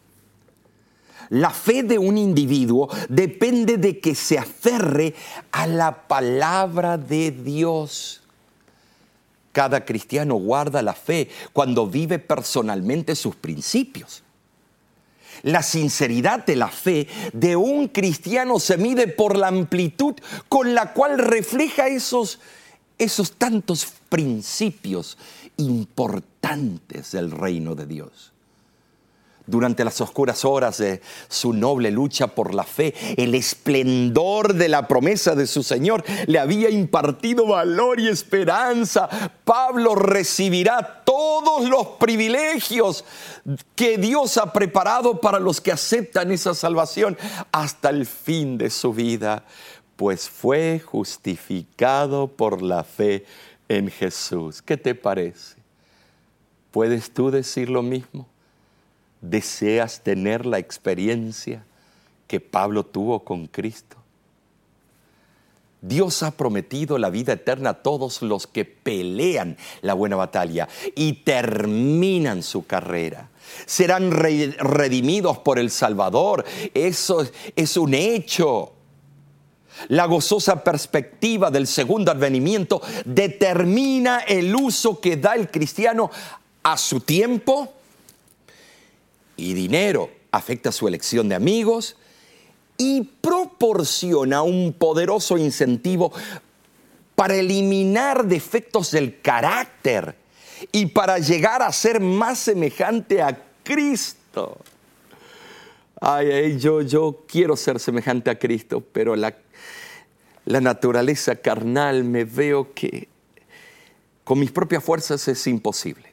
La 1.32 1.48
fe 1.48 1.82
de 1.82 1.98
un 1.98 2.18
individuo 2.18 2.90
depende 3.08 3.78
de 3.78 4.00
que 4.00 4.14
se 4.14 4.36
aferre 4.36 5.14
a 5.50 5.66
la 5.66 6.06
palabra 6.06 6.98
de 6.98 7.30
Dios. 7.30 8.20
Cada 9.50 9.86
cristiano 9.86 10.34
guarda 10.34 10.82
la 10.82 10.92
fe 10.92 11.30
cuando 11.54 11.86
vive 11.86 12.18
personalmente 12.18 13.16
sus 13.16 13.34
principios. 13.34 14.22
La 15.42 15.62
sinceridad 15.62 16.44
de 16.44 16.56
la 16.56 16.68
fe 16.68 17.08
de 17.32 17.56
un 17.56 17.88
cristiano 17.88 18.58
se 18.58 18.76
mide 18.76 19.08
por 19.08 19.38
la 19.38 19.48
amplitud 19.48 20.14
con 20.50 20.74
la 20.74 20.92
cual 20.92 21.18
refleja 21.18 21.88
esos, 21.88 22.40
esos 22.98 23.32
tantos 23.32 23.86
principios 24.10 25.16
importantes 25.56 27.12
del 27.12 27.30
reino 27.30 27.74
de 27.74 27.86
Dios 27.86 28.31
durante 29.46 29.84
las 29.84 30.00
oscuras 30.00 30.44
horas 30.44 30.78
de 30.78 31.00
su 31.28 31.52
noble 31.52 31.90
lucha 31.90 32.28
por 32.28 32.54
la 32.54 32.64
fe, 32.64 32.94
el 33.16 33.34
esplendor 33.34 34.54
de 34.54 34.68
la 34.68 34.88
promesa 34.88 35.34
de 35.34 35.46
su 35.46 35.62
Señor 35.62 36.04
le 36.26 36.38
había 36.38 36.70
impartido 36.70 37.46
valor 37.46 38.00
y 38.00 38.08
esperanza. 38.08 39.08
Pablo 39.44 39.94
recibirá 39.94 41.02
todos 41.04 41.68
los 41.68 41.86
privilegios 41.98 43.04
que 43.74 43.98
Dios 43.98 44.36
ha 44.36 44.52
preparado 44.52 45.20
para 45.20 45.38
los 45.38 45.60
que 45.60 45.72
aceptan 45.72 46.32
esa 46.32 46.54
salvación 46.54 47.16
hasta 47.50 47.90
el 47.90 48.06
fin 48.06 48.58
de 48.58 48.70
su 48.70 48.92
vida, 48.92 49.44
pues 49.96 50.28
fue 50.28 50.80
justificado 50.80 52.28
por 52.28 52.62
la 52.62 52.84
fe 52.84 53.24
en 53.68 53.90
Jesús. 53.90 54.62
¿Qué 54.62 54.76
te 54.76 54.94
parece? 54.94 55.56
¿Puedes 56.70 57.12
tú 57.12 57.30
decir 57.30 57.68
lo 57.68 57.82
mismo? 57.82 58.26
¿Deseas 59.22 60.02
tener 60.02 60.44
la 60.44 60.58
experiencia 60.58 61.64
que 62.26 62.40
Pablo 62.40 62.84
tuvo 62.84 63.20
con 63.20 63.46
Cristo? 63.46 63.96
Dios 65.80 66.22
ha 66.22 66.30
prometido 66.32 66.96
la 66.98 67.10
vida 67.10 67.32
eterna 67.32 67.70
a 67.70 67.82
todos 67.82 68.22
los 68.22 68.46
que 68.46 68.64
pelean 68.64 69.56
la 69.80 69.94
buena 69.94 70.16
batalla 70.16 70.68
y 70.94 71.14
terminan 71.24 72.42
su 72.42 72.66
carrera. 72.66 73.30
Serán 73.66 74.12
redimidos 74.12 75.38
por 75.38 75.58
el 75.58 75.70
Salvador. 75.70 76.44
Eso 76.72 77.26
es 77.56 77.76
un 77.76 77.94
hecho. 77.94 78.72
La 79.88 80.06
gozosa 80.06 80.62
perspectiva 80.62 81.50
del 81.50 81.66
segundo 81.66 82.12
advenimiento 82.12 82.80
determina 83.04 84.20
el 84.20 84.54
uso 84.54 85.00
que 85.00 85.16
da 85.16 85.34
el 85.34 85.50
cristiano 85.50 86.10
a 86.62 86.76
su 86.76 87.00
tiempo, 87.00 87.72
y 89.36 89.54
dinero 89.54 90.10
afecta 90.30 90.72
su 90.72 90.88
elección 90.88 91.28
de 91.28 91.34
amigos 91.34 91.96
y 92.76 93.02
proporciona 93.20 94.42
un 94.42 94.72
poderoso 94.72 95.38
incentivo 95.38 96.12
para 97.14 97.36
eliminar 97.36 98.26
defectos 98.26 98.90
del 98.90 99.20
carácter 99.20 100.16
y 100.72 100.86
para 100.86 101.18
llegar 101.18 101.62
a 101.62 101.70
ser 101.72 102.00
más 102.00 102.38
semejante 102.38 103.22
a 103.22 103.38
Cristo. 103.62 104.58
Ay, 106.00 106.58
yo, 106.58 106.82
yo 106.82 107.24
quiero 107.28 107.56
ser 107.56 107.78
semejante 107.78 108.30
a 108.30 108.38
Cristo, 108.38 108.82
pero 108.92 109.14
la, 109.14 109.36
la 110.44 110.60
naturaleza 110.60 111.36
carnal 111.36 112.02
me 112.02 112.24
veo 112.24 112.72
que 112.74 113.08
con 114.24 114.40
mis 114.40 114.50
propias 114.50 114.82
fuerzas 114.82 115.28
es 115.28 115.46
imposible. 115.46 116.10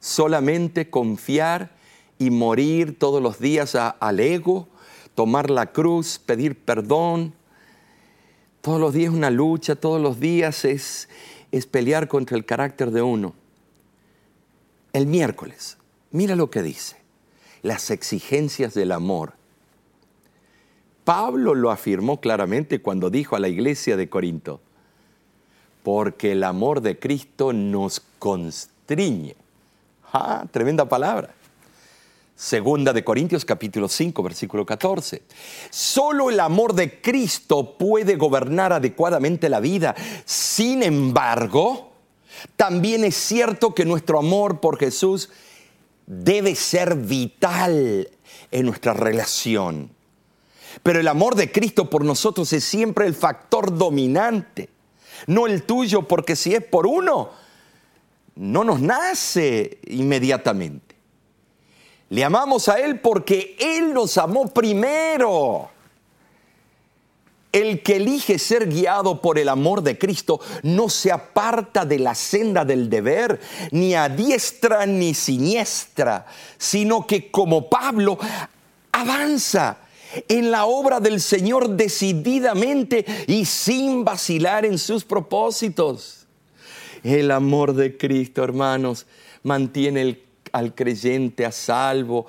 Solamente 0.00 0.88
confiar 0.88 1.70
y 2.18 2.30
morir 2.30 2.98
todos 2.98 3.22
los 3.22 3.38
días 3.38 3.74
al 3.74 4.20
ego, 4.20 4.68
tomar 5.14 5.50
la 5.50 5.72
cruz, 5.72 6.18
pedir 6.18 6.56
perdón. 6.58 7.34
Todos 8.60 8.80
los 8.80 8.94
días 8.94 9.12
una 9.12 9.30
lucha, 9.30 9.76
todos 9.76 10.00
los 10.00 10.20
días 10.20 10.64
es, 10.64 11.08
es 11.52 11.66
pelear 11.66 12.08
contra 12.08 12.36
el 12.36 12.44
carácter 12.44 12.90
de 12.90 13.02
uno. 13.02 13.34
El 14.92 15.06
miércoles, 15.06 15.76
mira 16.12 16.36
lo 16.36 16.50
que 16.50 16.62
dice, 16.62 16.96
las 17.62 17.90
exigencias 17.90 18.74
del 18.74 18.92
amor. 18.92 19.34
Pablo 21.04 21.54
lo 21.54 21.70
afirmó 21.70 22.20
claramente 22.20 22.80
cuando 22.80 23.10
dijo 23.10 23.36
a 23.36 23.40
la 23.40 23.48
iglesia 23.48 23.96
de 23.96 24.08
Corinto, 24.08 24.60
porque 25.82 26.32
el 26.32 26.44
amor 26.44 26.80
de 26.80 26.98
Cristo 26.98 27.52
nos 27.52 28.00
constriñe. 28.18 29.36
Ah, 30.12 30.46
tremenda 30.50 30.88
palabra. 30.88 31.34
Segunda 32.36 32.92
de 32.92 33.04
Corintios 33.04 33.44
capítulo 33.44 33.88
5 33.88 34.20
versículo 34.22 34.66
14. 34.66 35.22
Solo 35.70 36.30
el 36.30 36.40
amor 36.40 36.74
de 36.74 37.00
Cristo 37.00 37.78
puede 37.78 38.16
gobernar 38.16 38.72
adecuadamente 38.72 39.48
la 39.48 39.60
vida. 39.60 39.94
Sin 40.24 40.82
embargo, 40.82 41.92
también 42.56 43.04
es 43.04 43.14
cierto 43.14 43.72
que 43.72 43.84
nuestro 43.84 44.18
amor 44.18 44.58
por 44.58 44.78
Jesús 44.78 45.30
debe 46.06 46.56
ser 46.56 46.96
vital 46.96 48.10
en 48.50 48.66
nuestra 48.66 48.94
relación. 48.94 49.90
Pero 50.82 50.98
el 50.98 51.06
amor 51.06 51.36
de 51.36 51.52
Cristo 51.52 51.88
por 51.88 52.04
nosotros 52.04 52.52
es 52.52 52.64
siempre 52.64 53.06
el 53.06 53.14
factor 53.14 53.78
dominante, 53.78 54.70
no 55.28 55.46
el 55.46 55.62
tuyo, 55.62 56.02
porque 56.02 56.34
si 56.34 56.52
es 56.52 56.64
por 56.64 56.88
uno, 56.88 57.30
no 58.34 58.64
nos 58.64 58.80
nace 58.80 59.78
inmediatamente. 59.86 60.93
Le 62.10 62.24
amamos 62.24 62.68
a 62.68 62.78
Él 62.78 63.00
porque 63.00 63.56
Él 63.58 63.94
nos 63.94 64.18
amó 64.18 64.48
primero. 64.48 65.70
El 67.52 67.82
que 67.82 67.96
elige 67.96 68.40
ser 68.40 68.68
guiado 68.68 69.20
por 69.20 69.38
el 69.38 69.48
amor 69.48 69.82
de 69.82 69.96
Cristo 69.96 70.40
no 70.64 70.88
se 70.88 71.12
aparta 71.12 71.84
de 71.84 72.00
la 72.00 72.16
senda 72.16 72.64
del 72.64 72.90
deber, 72.90 73.40
ni 73.70 73.94
a 73.94 74.08
diestra 74.08 74.86
ni 74.86 75.14
siniestra, 75.14 76.26
sino 76.58 77.06
que 77.06 77.30
como 77.30 77.70
Pablo 77.70 78.18
avanza 78.90 79.78
en 80.28 80.50
la 80.50 80.66
obra 80.66 80.98
del 80.98 81.20
Señor 81.20 81.70
decididamente 81.70 83.04
y 83.28 83.44
sin 83.44 84.04
vacilar 84.04 84.64
en 84.64 84.78
sus 84.78 85.04
propósitos. 85.04 86.26
El 87.04 87.30
amor 87.30 87.74
de 87.74 87.96
Cristo, 87.96 88.42
hermanos, 88.42 89.06
mantiene 89.44 90.02
el 90.02 90.24
al 90.54 90.74
creyente 90.74 91.44
a 91.44 91.50
salvo 91.50 92.26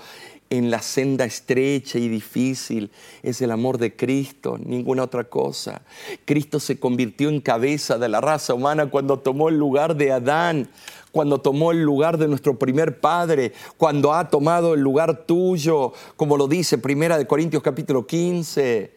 en 0.49 0.71
la 0.71 0.81
senda 0.81 1.25
estrecha 1.25 1.99
y 1.99 2.07
difícil 2.07 2.91
es 3.21 3.41
el 3.41 3.51
amor 3.51 3.77
de 3.77 3.95
Cristo, 3.95 4.57
ninguna 4.57 5.03
otra 5.03 5.25
cosa. 5.25 5.83
Cristo 6.25 6.59
se 6.59 6.79
convirtió 6.79 7.29
en 7.29 7.39
cabeza 7.39 7.99
de 7.99 8.09
la 8.09 8.21
raza 8.21 8.55
humana 8.55 8.89
cuando 8.89 9.19
tomó 9.19 9.49
el 9.49 9.57
lugar 9.57 9.95
de 9.95 10.11
Adán, 10.11 10.69
cuando 11.11 11.39
tomó 11.39 11.71
el 11.71 11.83
lugar 11.83 12.17
de 12.17 12.27
nuestro 12.27 12.57
primer 12.57 12.99
padre, 12.99 13.53
cuando 13.77 14.13
ha 14.13 14.27
tomado 14.29 14.73
el 14.73 14.81
lugar 14.81 15.25
tuyo, 15.25 15.93
como 16.15 16.35
lo 16.35 16.47
dice 16.47 16.79
Primera 16.79 17.19
de 17.19 17.27
Corintios 17.27 17.61
capítulo 17.61 18.07
15, 18.07 18.91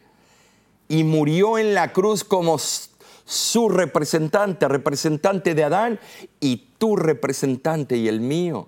y 0.87 1.03
murió 1.03 1.59
en 1.59 1.75
la 1.75 1.93
cruz 1.93 2.23
como 2.23 2.57
su 2.57 3.69
representante, 3.69 4.67
representante 4.67 5.53
de 5.53 5.63
Adán 5.63 5.99
y 6.39 6.69
tu 6.79 6.95
representante 6.95 7.95
y 7.95 8.07
el 8.07 8.21
mío. 8.21 8.67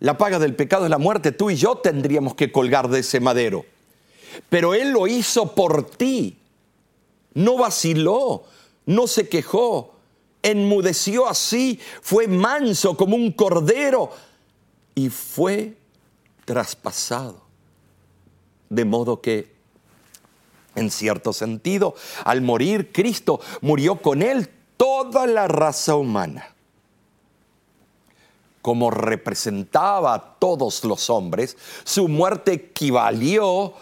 La 0.00 0.16
paga 0.16 0.38
del 0.38 0.54
pecado 0.54 0.84
es 0.84 0.90
la 0.90 0.98
muerte. 0.98 1.32
Tú 1.32 1.50
y 1.50 1.56
yo 1.56 1.76
tendríamos 1.76 2.34
que 2.34 2.52
colgar 2.52 2.88
de 2.88 3.00
ese 3.00 3.20
madero. 3.20 3.64
Pero 4.48 4.74
Él 4.74 4.90
lo 4.90 5.06
hizo 5.06 5.54
por 5.54 5.84
ti. 5.84 6.38
No 7.34 7.56
vaciló, 7.56 8.44
no 8.86 9.06
se 9.06 9.28
quejó, 9.28 9.94
enmudeció 10.42 11.28
así, 11.28 11.80
fue 12.02 12.26
manso 12.26 12.96
como 12.96 13.16
un 13.16 13.32
cordero 13.32 14.10
y 14.94 15.08
fue 15.10 15.76
traspasado. 16.44 17.42
De 18.70 18.84
modo 18.84 19.20
que, 19.20 19.52
en 20.74 20.90
cierto 20.90 21.32
sentido, 21.32 21.94
al 22.24 22.42
morir 22.42 22.92
Cristo, 22.92 23.40
murió 23.60 23.96
con 23.96 24.22
Él 24.22 24.48
toda 24.76 25.26
la 25.26 25.48
raza 25.48 25.94
humana 25.94 26.54
como 28.62 28.90
representaba 28.90 30.14
a 30.14 30.34
todos 30.38 30.84
los 30.84 31.10
hombres, 31.10 31.56
su 31.84 32.08
muerte 32.08 32.52
equivalió 32.52 33.74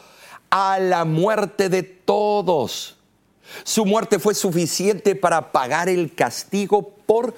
a 0.50 0.78
la 0.78 1.04
muerte 1.04 1.68
de 1.68 1.82
todos. 1.82 2.96
Su 3.64 3.84
muerte 3.84 4.18
fue 4.18 4.34
suficiente 4.34 5.14
para 5.14 5.52
pagar 5.52 5.88
el 5.88 6.14
castigo 6.14 6.94
por 7.06 7.34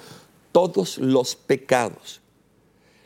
todos 0.51 0.97
los 0.97 1.35
pecados. 1.35 2.21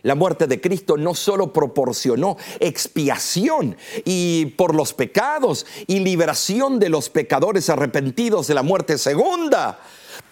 La 0.03 0.15
muerte 0.15 0.47
de 0.47 0.59
Cristo 0.59 0.97
no 0.97 1.15
solo 1.15 1.53
proporcionó 1.53 2.35
expiación 2.59 3.77
y 4.03 4.47
por 4.57 4.75
los 4.75 4.93
pecados 4.93 5.65
y 5.87 5.99
liberación 5.99 6.77
de 6.77 6.89
los 6.89 7.09
pecadores 7.09 7.69
arrepentidos 7.69 8.47
de 8.47 8.53
la 8.53 8.63
muerte 8.63 8.97
segunda, 8.97 9.79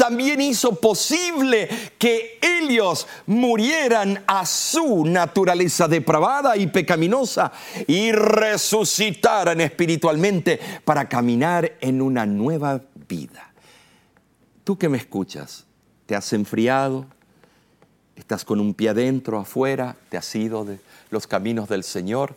también 0.01 0.41
hizo 0.41 0.73
posible 0.73 1.69
que 1.99 2.39
ellos 2.41 3.05
murieran 3.27 4.23
a 4.25 4.47
su 4.47 5.05
naturaleza 5.05 5.87
depravada 5.87 6.57
y 6.57 6.65
pecaminosa 6.65 7.51
y 7.85 8.11
resucitaran 8.11 9.61
espiritualmente 9.61 10.59
para 10.83 11.07
caminar 11.07 11.73
en 11.81 12.01
una 12.01 12.25
nueva 12.25 12.81
vida. 13.07 13.53
Tú 14.63 14.75
que 14.75 14.89
me 14.89 14.97
escuchas, 14.97 15.67
¿te 16.07 16.15
has 16.15 16.33
enfriado? 16.33 17.05
¿Estás 18.15 18.43
con 18.43 18.59
un 18.59 18.73
pie 18.73 18.89
adentro, 18.89 19.37
afuera? 19.37 19.95
¿Te 20.09 20.17
has 20.17 20.35
ido 20.35 20.65
de 20.65 20.79
los 21.11 21.27
caminos 21.27 21.69
del 21.69 21.83
Señor? 21.83 22.35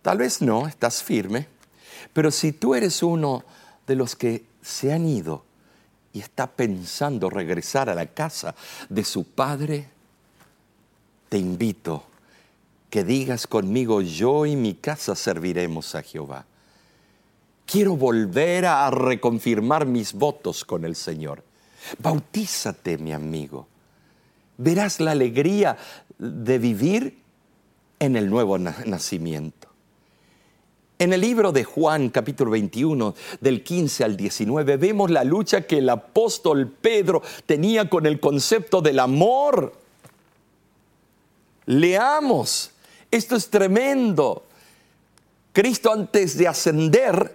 Tal 0.00 0.16
vez 0.16 0.40
no, 0.40 0.66
estás 0.66 1.02
firme, 1.02 1.46
pero 2.14 2.30
si 2.30 2.52
tú 2.52 2.74
eres 2.74 3.02
uno 3.02 3.44
de 3.86 3.96
los 3.96 4.16
que 4.16 4.46
se 4.62 4.94
han 4.94 5.06
ido 5.06 5.49
y 6.12 6.20
está 6.20 6.46
pensando 6.46 7.30
regresar 7.30 7.88
a 7.88 7.94
la 7.94 8.06
casa 8.06 8.54
de 8.88 9.04
su 9.04 9.24
padre, 9.24 9.88
te 11.28 11.38
invito 11.38 12.04
que 12.90 13.04
digas 13.04 13.46
conmigo, 13.46 14.02
yo 14.02 14.46
y 14.46 14.56
mi 14.56 14.74
casa 14.74 15.14
serviremos 15.14 15.94
a 15.94 16.02
Jehová. 16.02 16.44
Quiero 17.64 17.96
volver 17.96 18.66
a 18.66 18.90
reconfirmar 18.90 19.86
mis 19.86 20.12
votos 20.12 20.64
con 20.64 20.84
el 20.84 20.96
Señor. 20.96 21.44
Bautízate, 21.98 22.98
mi 22.98 23.12
amigo. 23.12 23.68
Verás 24.58 24.98
la 24.98 25.12
alegría 25.12 25.76
de 26.18 26.58
vivir 26.58 27.22
en 28.00 28.16
el 28.16 28.28
nuevo 28.28 28.58
nacimiento. 28.58 29.59
En 31.00 31.14
el 31.14 31.22
libro 31.22 31.50
de 31.50 31.64
Juan 31.64 32.10
capítulo 32.10 32.50
21, 32.50 33.14
del 33.40 33.64
15 33.64 34.04
al 34.04 34.18
19, 34.18 34.76
vemos 34.76 35.10
la 35.10 35.24
lucha 35.24 35.62
que 35.62 35.78
el 35.78 35.88
apóstol 35.88 36.68
Pedro 36.68 37.22
tenía 37.46 37.88
con 37.88 38.04
el 38.04 38.20
concepto 38.20 38.82
del 38.82 38.98
amor. 38.98 39.72
Leamos, 41.64 42.72
esto 43.10 43.34
es 43.34 43.48
tremendo. 43.48 44.44
Cristo 45.54 45.90
antes 45.90 46.36
de 46.36 46.48
ascender, 46.48 47.34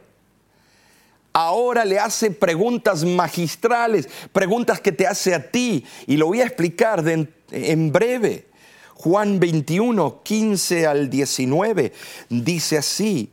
ahora 1.34 1.86
le 1.86 1.98
hace 1.98 2.30
preguntas 2.30 3.04
magistrales, 3.04 4.08
preguntas 4.32 4.80
que 4.80 4.92
te 4.92 5.08
hace 5.08 5.34
a 5.34 5.50
ti, 5.50 5.84
y 6.06 6.18
lo 6.18 6.28
voy 6.28 6.42
a 6.42 6.46
explicar 6.46 7.04
en 7.50 7.92
breve. 7.92 8.46
Juan 8.94 9.40
21, 9.40 10.22
15 10.22 10.86
al 10.86 11.10
19, 11.10 11.94
dice 12.30 12.78
así, 12.78 13.32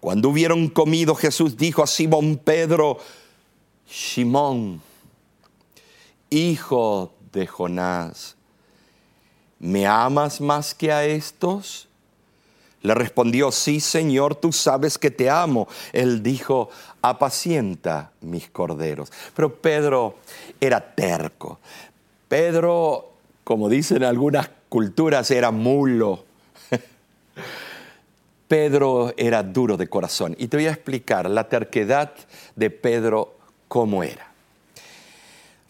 cuando 0.00 0.28
hubieron 0.28 0.68
comido, 0.68 1.14
Jesús 1.14 1.56
dijo 1.56 1.82
a 1.82 1.86
Simón 1.86 2.36
Pedro, 2.36 2.98
Simón, 3.88 4.80
hijo 6.30 7.12
de 7.32 7.46
Jonás, 7.46 8.36
¿me 9.58 9.86
amas 9.86 10.40
más 10.40 10.74
que 10.74 10.92
a 10.92 11.04
estos? 11.04 11.88
Le 12.82 12.94
respondió, 12.94 13.50
sí, 13.50 13.80
Señor, 13.80 14.36
tú 14.36 14.52
sabes 14.52 14.98
que 14.98 15.10
te 15.10 15.28
amo. 15.28 15.66
Él 15.92 16.22
dijo, 16.22 16.70
apacienta 17.02 18.12
mis 18.20 18.48
corderos. 18.48 19.10
Pero 19.34 19.52
Pedro 19.56 20.18
era 20.60 20.94
terco. 20.94 21.58
Pedro, 22.28 23.14
como 23.42 23.68
dicen 23.68 24.04
algunas 24.04 24.48
culturas, 24.68 25.30
era 25.32 25.50
mulo. 25.50 26.24
Pedro 28.48 29.12
era 29.16 29.42
duro 29.42 29.76
de 29.76 29.88
corazón. 29.88 30.34
Y 30.38 30.48
te 30.48 30.56
voy 30.56 30.66
a 30.66 30.72
explicar 30.72 31.28
la 31.28 31.48
terquedad 31.48 32.12
de 32.56 32.70
Pedro 32.70 33.36
cómo 33.68 34.02
era. 34.02 34.32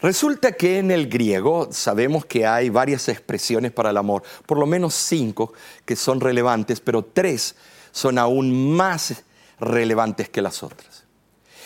Resulta 0.01 0.53
que 0.53 0.79
en 0.79 0.93
el 0.93 1.09
griego 1.09 1.69
sabemos 1.73 2.25
que 2.25 2.47
hay 2.47 2.71
varias 2.71 3.09
expresiones 3.09 3.73
para 3.73 3.91
el 3.91 3.97
amor, 3.97 4.23
por 4.47 4.57
lo 4.57 4.65
menos 4.65 4.95
cinco 4.95 5.53
que 5.85 5.97
son 5.97 6.21
relevantes, 6.21 6.79
pero 6.79 7.05
tres 7.05 7.57
son 7.91 8.17
aún 8.17 8.77
más 8.77 9.25
relevantes 9.59 10.29
que 10.29 10.41
las 10.41 10.63
otras. 10.63 11.05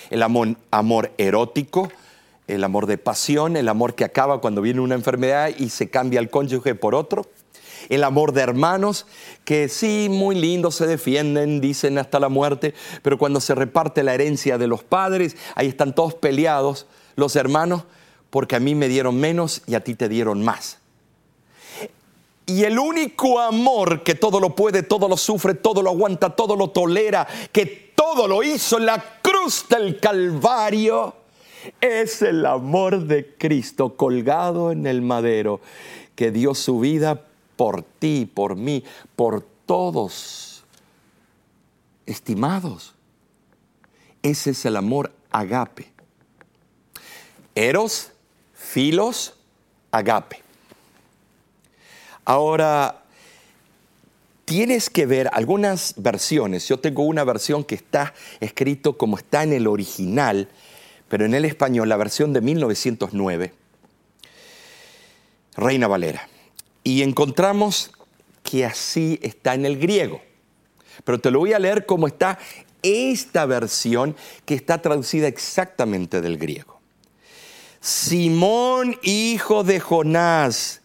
El 0.09 0.22
amor, 0.22 0.57
amor 0.70 1.12
erótico, 1.18 1.92
el 2.48 2.64
amor 2.64 2.87
de 2.87 2.96
pasión, 2.96 3.59
el 3.59 3.68
amor 3.68 3.94
que 3.94 4.05
acaba 4.05 4.40
cuando 4.40 4.62
viene 4.62 4.81
una 4.81 4.94
enfermedad 4.94 5.51
y 5.57 5.68
se 5.68 5.90
cambia 5.90 6.18
el 6.18 6.31
cónyuge 6.31 6.75
por 6.75 6.94
otro, 6.94 7.27
el 7.88 8.04
amor 8.04 8.32
de 8.32 8.42
hermanos, 8.42 9.06
que 9.44 9.68
sí, 9.68 10.08
muy 10.10 10.34
lindos, 10.34 10.76
se 10.76 10.86
defienden, 10.86 11.60
dicen 11.60 11.98
hasta 11.98 12.20
la 12.20 12.28
muerte, 12.28 12.74
pero 13.02 13.18
cuando 13.18 13.40
se 13.40 13.54
reparte 13.54 14.02
la 14.02 14.14
herencia 14.14 14.58
de 14.58 14.66
los 14.66 14.82
padres, 14.82 15.36
ahí 15.54 15.68
están 15.68 15.94
todos 15.94 16.14
peleados, 16.14 16.86
los 17.16 17.36
hermanos, 17.36 17.84
porque 18.30 18.56
a 18.56 18.60
mí 18.60 18.74
me 18.74 18.88
dieron 18.88 19.20
menos 19.20 19.62
y 19.66 19.74
a 19.74 19.80
ti 19.80 19.94
te 19.94 20.08
dieron 20.08 20.42
más. 20.42 20.78
Y 22.46 22.64
el 22.64 22.78
único 22.78 23.38
amor 23.40 24.02
que 24.02 24.14
todo 24.14 24.40
lo 24.40 24.54
puede, 24.54 24.82
todo 24.82 25.08
lo 25.08 25.16
sufre, 25.16 25.54
todo 25.54 25.82
lo 25.82 25.90
aguanta, 25.90 26.30
todo 26.30 26.56
lo 26.56 26.70
tolera, 26.70 27.26
que 27.52 27.92
todo 27.94 28.26
lo 28.26 28.42
hizo 28.42 28.78
en 28.78 28.86
la 28.86 29.20
cruz 29.22 29.66
del 29.68 30.00
Calvario, 30.00 31.14
es 31.80 32.22
el 32.22 32.44
amor 32.44 33.04
de 33.04 33.34
Cristo 33.36 33.96
colgado 33.96 34.72
en 34.72 34.86
el 34.86 35.02
madero, 35.02 35.60
que 36.14 36.30
dio 36.30 36.54
su 36.54 36.80
vida 36.80 37.22
por 37.56 37.82
ti, 37.82 38.30
por 38.32 38.56
mí, 38.56 38.84
por 39.16 39.42
todos, 39.66 40.64
estimados. 42.06 42.94
Ese 44.22 44.50
es 44.50 44.64
el 44.64 44.76
amor 44.76 45.12
agape. 45.30 45.90
Eros, 47.54 48.12
filos, 48.54 49.34
agape. 49.90 50.42
Ahora, 52.24 53.02
tienes 54.44 54.90
que 54.90 55.06
ver 55.06 55.28
algunas 55.32 55.94
versiones. 55.96 56.68
Yo 56.68 56.78
tengo 56.78 57.04
una 57.04 57.24
versión 57.24 57.64
que 57.64 57.74
está 57.74 58.14
escrito 58.40 58.96
como 58.96 59.18
está 59.18 59.42
en 59.42 59.52
el 59.52 59.66
original, 59.66 60.48
pero 61.08 61.24
en 61.24 61.34
el 61.34 61.44
español, 61.44 61.88
la 61.88 61.96
versión 61.96 62.32
de 62.32 62.40
1909, 62.40 63.52
Reina 65.56 65.88
Valera. 65.88 66.28
Y 66.84 67.02
encontramos 67.02 67.92
que 68.42 68.64
así 68.64 69.18
está 69.22 69.54
en 69.54 69.66
el 69.66 69.78
griego. 69.78 70.20
Pero 71.04 71.20
te 71.20 71.30
lo 71.30 71.38
voy 71.38 71.52
a 71.52 71.58
leer 71.58 71.86
como 71.86 72.06
está 72.06 72.38
esta 72.82 73.46
versión 73.46 74.16
que 74.44 74.54
está 74.54 74.82
traducida 74.82 75.28
exactamente 75.28 76.20
del 76.20 76.38
griego. 76.38 76.80
Simón, 77.80 78.96
hijo 79.02 79.64
de 79.64 79.80
Jonás, 79.80 80.80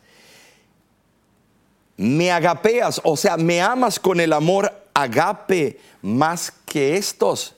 me 1.97 2.31
agapeas, 2.31 3.01
o 3.03 3.17
sea, 3.17 3.37
me 3.37 3.61
amas 3.61 3.99
con 3.99 4.19
el 4.19 4.33
amor 4.33 4.71
agape 4.93 5.79
más 6.01 6.51
que 6.65 6.97
estos. 6.97 7.55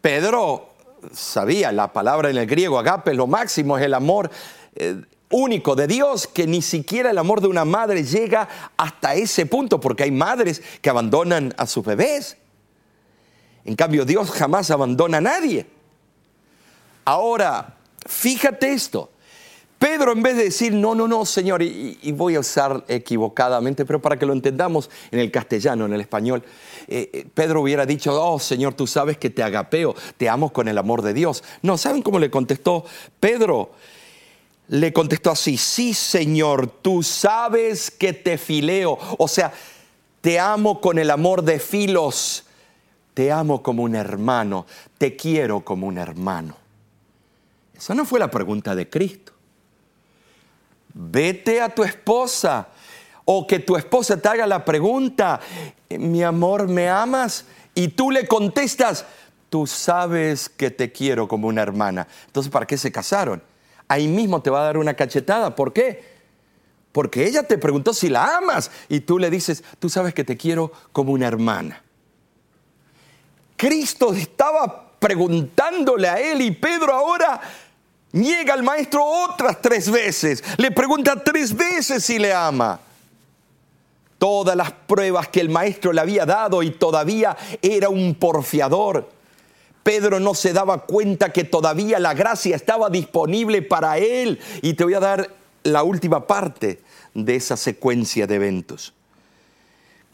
Pedro 0.00 0.70
sabía 1.12 1.72
la 1.72 1.92
palabra 1.92 2.30
en 2.30 2.36
el 2.36 2.46
griego, 2.46 2.78
agape, 2.78 3.14
lo 3.14 3.26
máximo 3.26 3.78
es 3.78 3.84
el 3.84 3.94
amor 3.94 4.30
eh, 4.74 5.02
único 5.32 5.74
de 5.74 5.88
Dios 5.88 6.28
que 6.28 6.46
ni 6.46 6.62
siquiera 6.62 7.10
el 7.10 7.18
amor 7.18 7.40
de 7.40 7.48
una 7.48 7.64
madre 7.64 8.04
llega 8.04 8.48
hasta 8.76 9.14
ese 9.14 9.46
punto, 9.46 9.80
porque 9.80 10.04
hay 10.04 10.12
madres 10.12 10.62
que 10.80 10.90
abandonan 10.90 11.52
a 11.56 11.66
sus 11.66 11.84
bebés. 11.84 12.36
En 13.64 13.74
cambio, 13.74 14.04
Dios 14.04 14.30
jamás 14.30 14.70
abandona 14.70 15.18
a 15.18 15.20
nadie. 15.20 15.66
Ahora, 17.04 17.76
fíjate 18.06 18.72
esto. 18.72 19.10
Pedro, 19.82 20.12
en 20.12 20.22
vez 20.22 20.36
de 20.36 20.44
decir, 20.44 20.72
no, 20.72 20.94
no, 20.94 21.08
no, 21.08 21.24
Señor, 21.24 21.60
y, 21.60 22.12
voy 22.12 22.36
a 22.36 22.40
usar 22.40 22.84
equivocadamente, 22.86 23.84
pero 23.84 24.00
para 24.00 24.16
que 24.16 24.24
lo 24.24 24.32
entendamos 24.32 24.88
en 25.10 25.18
el 25.18 25.32
castellano, 25.32 25.86
en 25.86 25.92
el 25.92 26.00
español, 26.00 26.44
eh, 26.86 27.10
eh, 27.12 27.26
Pedro 27.34 27.62
hubiera 27.62 27.84
dicho, 27.84 28.12
oh, 28.14 28.38
Señor, 28.38 28.74
tú 28.74 28.86
sabes 28.86 29.18
que 29.18 29.28
te 29.28 29.42
agapeo, 29.42 29.96
te 30.16 30.28
amo 30.28 30.52
con 30.52 30.68
el 30.68 30.78
amor 30.78 31.02
de 31.02 31.12
Dios. 31.12 31.42
No, 31.62 31.76
¿saben 31.78 32.02
cómo 32.02 32.20
le 32.20 32.30
contestó 32.30 32.84
Pedro? 33.18 33.72
Le 34.68 34.92
contestó 34.92 35.30
así, 35.30 35.56
sí 35.56 35.94
Señor, 35.94 36.66
tú 36.66 37.02
sabes 37.02 37.90
que 37.90 38.12
te 38.12 38.38
fileo, 38.38 38.98
o 39.18 39.28
sea, 39.28 39.52
te 40.20 40.38
amo 40.38 40.80
con 40.80 40.98
el 40.98 41.10
amor 41.10 41.42
de 41.42 41.58
filos, 41.58 42.44
te 43.14 43.32
amo 43.32 43.62
como 43.62 43.82
un 43.82 43.94
hermano, 43.94 44.66
te 44.98 45.16
quiero 45.16 45.60
como 45.60 45.86
un 45.86 45.98
hermano. 45.98 46.56
Esa 47.76 47.94
no 47.94 48.04
fue 48.04 48.20
la 48.20 48.30
pregunta 48.30 48.74
de 48.74 48.88
Cristo. 48.88 49.32
Vete 50.94 51.60
a 51.60 51.68
tu 51.68 51.82
esposa 51.82 52.68
o 53.24 53.46
que 53.46 53.58
tu 53.58 53.76
esposa 53.76 54.16
te 54.16 54.28
haga 54.28 54.46
la 54.46 54.64
pregunta, 54.64 55.40
mi 55.90 56.22
amor, 56.22 56.68
¿me 56.68 56.88
amas? 56.88 57.46
Y 57.74 57.88
tú 57.88 58.10
le 58.10 58.26
contestas, 58.26 59.04
tú 59.50 59.66
sabes 59.66 60.48
que 60.48 60.70
te 60.70 60.92
quiero 60.92 61.26
como 61.26 61.48
una 61.48 61.62
hermana. 61.62 62.06
Entonces, 62.26 62.52
¿para 62.52 62.66
qué 62.66 62.78
se 62.78 62.92
casaron? 62.92 63.42
Ahí 63.92 64.08
mismo 64.08 64.40
te 64.40 64.50
va 64.50 64.62
a 64.62 64.64
dar 64.64 64.78
una 64.78 64.94
cachetada. 64.94 65.54
¿Por 65.54 65.72
qué? 65.72 66.02
Porque 66.92 67.26
ella 67.26 67.42
te 67.42 67.58
preguntó 67.58 67.94
si 67.94 68.08
la 68.08 68.36
amas 68.38 68.70
y 68.88 69.00
tú 69.00 69.18
le 69.18 69.30
dices, 69.30 69.62
tú 69.78 69.88
sabes 69.88 70.14
que 70.14 70.24
te 70.24 70.36
quiero 70.36 70.72
como 70.92 71.12
una 71.12 71.26
hermana. 71.26 71.82
Cristo 73.56 74.12
estaba 74.12 74.90
preguntándole 74.98 76.08
a 76.08 76.20
él 76.20 76.40
y 76.40 76.50
Pedro 76.50 76.92
ahora 76.92 77.40
niega 78.12 78.54
al 78.54 78.62
maestro 78.62 79.04
otras 79.04 79.60
tres 79.60 79.90
veces. 79.90 80.42
Le 80.56 80.70
pregunta 80.70 81.22
tres 81.22 81.54
veces 81.54 82.04
si 82.04 82.18
le 82.18 82.32
ama. 82.32 82.80
Todas 84.18 84.56
las 84.56 84.72
pruebas 84.72 85.28
que 85.28 85.40
el 85.40 85.48
maestro 85.48 85.92
le 85.92 86.00
había 86.00 86.24
dado 86.24 86.62
y 86.62 86.70
todavía 86.70 87.36
era 87.60 87.88
un 87.88 88.14
porfiador. 88.14 89.08
Pedro 89.82 90.20
no 90.20 90.34
se 90.34 90.52
daba 90.52 90.86
cuenta 90.86 91.32
que 91.32 91.44
todavía 91.44 91.98
la 91.98 92.14
gracia 92.14 92.56
estaba 92.56 92.90
disponible 92.90 93.62
para 93.62 93.98
él. 93.98 94.38
Y 94.62 94.74
te 94.74 94.84
voy 94.84 94.94
a 94.94 95.00
dar 95.00 95.34
la 95.64 95.82
última 95.82 96.26
parte 96.26 96.80
de 97.14 97.36
esa 97.36 97.56
secuencia 97.56 98.26
de 98.26 98.36
eventos. 98.36 98.94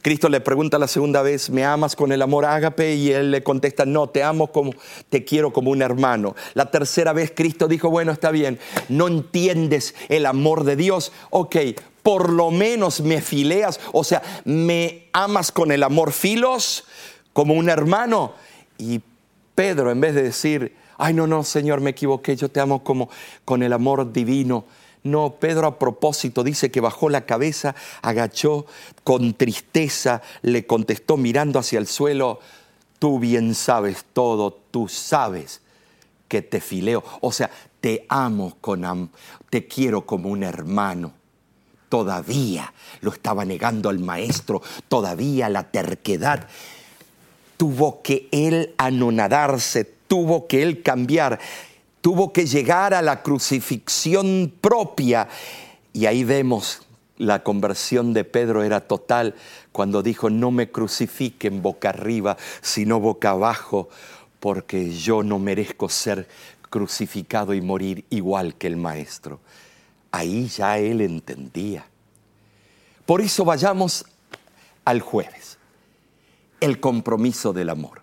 Cristo 0.00 0.28
le 0.28 0.40
pregunta 0.40 0.78
la 0.78 0.86
segunda 0.86 1.22
vez, 1.22 1.50
¿me 1.50 1.64
amas 1.64 1.96
con 1.96 2.12
el 2.12 2.22
amor 2.22 2.44
ágape? 2.44 2.94
Y 2.94 3.10
él 3.10 3.32
le 3.32 3.42
contesta, 3.42 3.84
no, 3.84 4.08
te 4.08 4.22
amo 4.22 4.52
como, 4.52 4.72
te 5.10 5.24
quiero 5.24 5.52
como 5.52 5.70
un 5.70 5.82
hermano. 5.82 6.36
La 6.54 6.70
tercera 6.70 7.12
vez 7.12 7.32
Cristo 7.34 7.66
dijo, 7.66 7.90
bueno, 7.90 8.12
está 8.12 8.30
bien, 8.30 8.60
no 8.88 9.08
entiendes 9.08 9.96
el 10.08 10.26
amor 10.26 10.62
de 10.62 10.76
Dios. 10.76 11.12
Ok, 11.30 11.56
por 12.02 12.32
lo 12.32 12.52
menos 12.52 13.00
me 13.00 13.20
fileas, 13.20 13.80
o 13.92 14.04
sea, 14.04 14.22
me 14.44 15.08
amas 15.12 15.50
con 15.50 15.72
el 15.72 15.82
amor 15.82 16.12
filos, 16.12 16.84
como 17.32 17.54
un 17.54 17.68
hermano. 17.68 18.34
Y 18.78 19.00
Pedro, 19.58 19.90
en 19.90 20.00
vez 20.00 20.14
de 20.14 20.22
decir, 20.22 20.76
ay, 20.98 21.12
no, 21.14 21.26
no, 21.26 21.42
Señor, 21.42 21.80
me 21.80 21.90
equivoqué, 21.90 22.36
yo 22.36 22.48
te 22.48 22.60
amo 22.60 22.84
como 22.84 23.10
con 23.44 23.64
el 23.64 23.72
amor 23.72 24.12
divino, 24.12 24.66
no, 25.02 25.34
Pedro 25.40 25.66
a 25.66 25.80
propósito 25.80 26.44
dice 26.44 26.70
que 26.70 26.80
bajó 26.80 27.10
la 27.10 27.26
cabeza, 27.26 27.74
agachó 28.00 28.66
con 29.02 29.34
tristeza, 29.34 30.22
le 30.42 30.64
contestó 30.64 31.16
mirando 31.16 31.58
hacia 31.58 31.80
el 31.80 31.88
suelo, 31.88 32.38
tú 33.00 33.18
bien 33.18 33.56
sabes 33.56 34.04
todo, 34.12 34.52
tú 34.70 34.86
sabes 34.86 35.60
que 36.28 36.40
te 36.40 36.60
fileo, 36.60 37.02
o 37.20 37.32
sea, 37.32 37.50
te 37.80 38.06
amo 38.08 38.58
con 38.60 39.10
te 39.50 39.66
quiero 39.66 40.06
como 40.06 40.28
un 40.28 40.44
hermano. 40.44 41.14
Todavía 41.88 42.72
lo 43.00 43.10
estaba 43.10 43.44
negando 43.44 43.88
al 43.88 43.98
maestro, 43.98 44.62
todavía 44.86 45.48
la 45.48 45.64
terquedad. 45.64 46.46
Tuvo 47.58 48.00
que 48.00 48.28
él 48.32 48.74
anonadarse, 48.78 49.84
tuvo 50.06 50.46
que 50.46 50.62
él 50.62 50.82
cambiar 50.82 51.38
tuvo 52.00 52.32
que 52.32 52.46
llegar 52.46 52.94
a 52.94 53.02
la 53.02 53.22
crucifixión 53.22 54.52
propia. 54.60 55.28
Y 55.92 56.06
ahí 56.06 56.24
vemos 56.24 56.82
la 57.18 57.42
conversión 57.42 58.12
de 58.12 58.24
Pedro 58.24 58.62
era 58.62 58.80
total 58.80 59.34
cuando 59.72 60.02
dijo, 60.02 60.30
no 60.30 60.50
me 60.50 60.70
crucifiquen 60.70 61.62
boca 61.62 61.90
arriba, 61.90 62.36
sino 62.60 63.00
boca 63.00 63.30
abajo, 63.30 63.88
porque 64.40 64.90
yo 64.92 65.22
no 65.22 65.38
merezco 65.38 65.88
ser 65.88 66.28
crucificado 66.70 67.54
y 67.54 67.60
morir 67.60 68.04
igual 68.10 68.54
que 68.54 68.68
el 68.68 68.76
Maestro. 68.76 69.40
Ahí 70.12 70.46
ya 70.46 70.78
él 70.78 71.00
entendía. 71.00 71.84
Por 73.04 73.20
eso 73.20 73.44
vayamos 73.44 74.04
al 74.84 75.00
jueves, 75.00 75.47
el 76.60 76.80
compromiso 76.80 77.52
del 77.52 77.70
amor. 77.70 78.02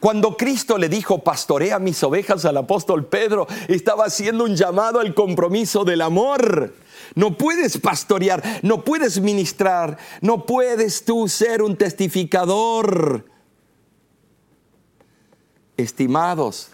Cuando 0.00 0.36
Cristo 0.36 0.78
le 0.78 0.88
dijo, 0.88 1.22
pastorea 1.22 1.78
mis 1.78 2.02
ovejas 2.02 2.44
al 2.44 2.56
apóstol 2.56 3.06
Pedro, 3.06 3.46
estaba 3.68 4.06
haciendo 4.06 4.44
un 4.44 4.56
llamado 4.56 5.00
al 5.00 5.14
compromiso 5.14 5.84
del 5.84 6.00
amor. 6.00 6.74
No 7.14 7.36
puedes 7.36 7.78
pastorear, 7.78 8.42
no 8.62 8.82
puedes 8.82 9.20
ministrar, 9.20 9.98
no 10.20 10.46
puedes 10.46 11.04
tú 11.04 11.28
ser 11.28 11.62
un 11.62 11.76
testificador. 11.76 13.26
Estimados, 15.76 16.70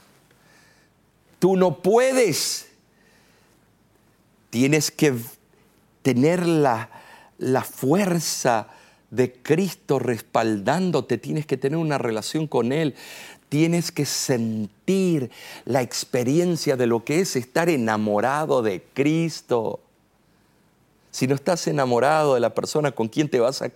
tú 1.38 1.56
no 1.56 1.78
puedes. 1.78 2.68
Tienes 4.50 4.90
que 4.90 5.14
tener 6.02 6.46
la, 6.46 6.90
la 7.38 7.62
fuerza 7.62 8.68
de 9.10 9.32
Cristo 9.32 9.98
respaldándote, 9.98 11.18
tienes 11.18 11.46
que 11.46 11.56
tener 11.56 11.78
una 11.78 11.98
relación 11.98 12.46
con 12.46 12.72
Él, 12.72 12.94
tienes 13.48 13.90
que 13.90 14.06
sentir 14.06 15.30
la 15.64 15.82
experiencia 15.82 16.76
de 16.76 16.86
lo 16.86 17.04
que 17.04 17.20
es 17.20 17.36
estar 17.36 17.68
enamorado 17.68 18.62
de 18.62 18.82
Cristo. 18.94 19.80
Si 21.10 21.26
no 21.26 21.34
estás 21.34 21.66
enamorado 21.66 22.34
de 22.34 22.40
la 22.40 22.54
persona 22.54 22.92
con 22.92 23.08
quien 23.08 23.28
te 23.28 23.40
vas 23.40 23.62
a 23.62 23.70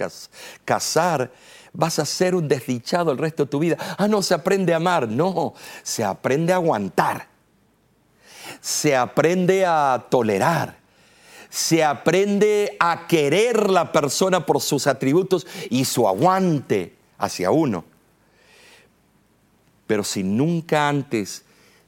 casar, 0.64 1.32
vas 1.72 1.98
a 1.98 2.04
ser 2.04 2.36
un 2.36 2.46
desdichado 2.46 3.10
el 3.10 3.18
resto 3.18 3.44
de 3.44 3.50
tu 3.50 3.58
vida. 3.58 3.76
Ah, 3.98 4.06
no, 4.06 4.22
se 4.22 4.34
aprende 4.34 4.72
a 4.72 4.76
amar. 4.76 5.08
No, 5.08 5.54
se 5.82 6.04
aprende 6.04 6.52
a 6.52 6.56
aguantar. 6.56 7.26
Se 8.60 8.94
aprende 8.94 9.66
a 9.66 10.06
tolerar 10.08 10.83
se 11.54 11.84
aprende 11.84 12.76
a 12.80 13.06
querer 13.06 13.70
la 13.70 13.92
persona 13.92 14.44
por 14.44 14.60
sus 14.60 14.88
atributos 14.88 15.46
y 15.70 15.84
su 15.84 16.08
aguante 16.08 16.96
hacia 17.16 17.52
uno. 17.52 17.84
Pero 19.86 20.02
si 20.02 20.24
nunca 20.24 20.88
antes 20.88 21.44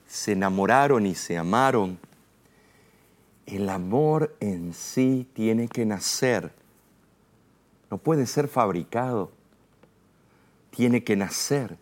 se 0.06 0.32
enamoraron 0.32 1.04
y 1.04 1.16
se 1.16 1.36
amaron, 1.36 1.98
el 3.46 3.68
amor 3.68 4.36
en 4.38 4.72
sí 4.72 5.26
tiene 5.32 5.66
que 5.66 5.84
nacer. 5.84 6.52
No 7.90 7.98
puede 7.98 8.26
ser 8.26 8.46
fabricado. 8.46 9.32
Tiene 10.70 11.02
que 11.02 11.16
nacer. 11.16 11.76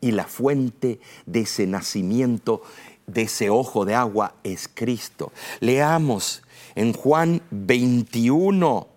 Y 0.00 0.12
la 0.12 0.24
fuente 0.24 0.98
de 1.26 1.40
ese 1.40 1.66
nacimiento, 1.66 2.62
de 3.06 3.22
ese 3.22 3.50
ojo 3.50 3.84
de 3.84 3.94
agua, 3.94 4.34
es 4.44 4.68
Cristo. 4.72 5.32
Leamos 5.60 6.42
en 6.74 6.92
Juan 6.92 7.42
21, 7.50 8.88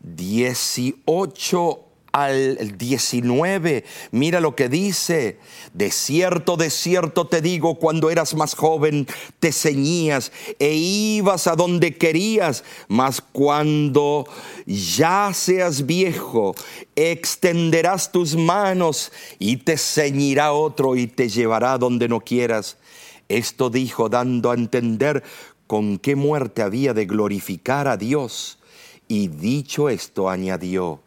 18 0.00 1.84
al 2.12 2.76
19, 2.78 3.84
mira 4.10 4.40
lo 4.40 4.56
que 4.56 4.68
dice, 4.68 5.38
de 5.72 5.90
cierto, 5.90 6.56
de 6.56 6.70
cierto 6.70 7.26
te 7.26 7.40
digo, 7.40 7.76
cuando 7.76 8.10
eras 8.10 8.34
más 8.34 8.54
joven 8.54 9.06
te 9.38 9.52
ceñías 9.52 10.32
e 10.58 10.74
ibas 10.74 11.46
a 11.46 11.54
donde 11.54 11.96
querías, 11.96 12.64
mas 12.88 13.20
cuando 13.20 14.26
ya 14.66 15.32
seas 15.34 15.86
viejo, 15.86 16.54
extenderás 16.96 18.10
tus 18.10 18.34
manos 18.34 19.12
y 19.38 19.58
te 19.58 19.76
ceñirá 19.76 20.52
otro 20.52 20.96
y 20.96 21.06
te 21.06 21.28
llevará 21.28 21.78
donde 21.78 22.08
no 22.08 22.20
quieras. 22.20 22.78
Esto 23.28 23.70
dijo 23.70 24.08
dando 24.08 24.50
a 24.50 24.54
entender 24.54 25.22
con 25.66 25.98
qué 25.98 26.16
muerte 26.16 26.62
había 26.62 26.94
de 26.94 27.04
glorificar 27.04 27.86
a 27.88 27.96
Dios. 27.96 28.58
Y 29.06 29.28
dicho 29.28 29.88
esto, 29.88 30.28
añadió, 30.28 31.00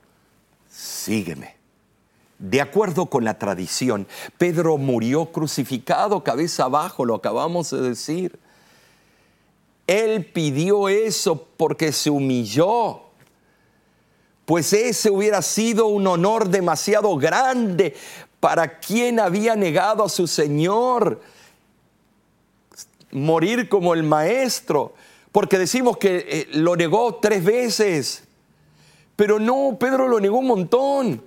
sígueme. 0.69 1.55
De 2.37 2.61
acuerdo 2.61 3.05
con 3.07 3.23
la 3.23 3.37
tradición, 3.37 4.07
Pedro 4.37 4.77
murió 4.77 5.31
crucificado 5.31 6.23
cabeza 6.23 6.63
abajo, 6.63 7.05
lo 7.05 7.15
acabamos 7.15 7.69
de 7.69 7.81
decir. 7.81 8.39
Él 9.85 10.25
pidió 10.25 10.89
eso 10.89 11.47
porque 11.57 11.91
se 11.91 12.09
humilló, 12.09 13.01
pues 14.45 14.73
ese 14.73 15.11
hubiera 15.11 15.41
sido 15.41 15.87
un 15.87 16.07
honor 16.07 16.49
demasiado 16.49 17.15
grande 17.17 17.95
para 18.39 18.79
quien 18.79 19.19
había 19.19 19.55
negado 19.55 20.03
a 20.03 20.09
su 20.09 20.25
Señor 20.25 21.21
morir 23.11 23.69
como 23.69 23.93
el 23.93 24.03
maestro, 24.03 24.93
porque 25.31 25.57
decimos 25.57 25.97
que 25.97 26.25
eh, 26.27 26.47
lo 26.53 26.75
negó 26.75 27.15
tres 27.15 27.43
veces. 27.43 28.23
Pero 29.15 29.39
no, 29.39 29.77
Pedro 29.79 30.07
lo 30.07 30.19
negó 30.19 30.39
un 30.39 30.47
montón. 30.47 31.23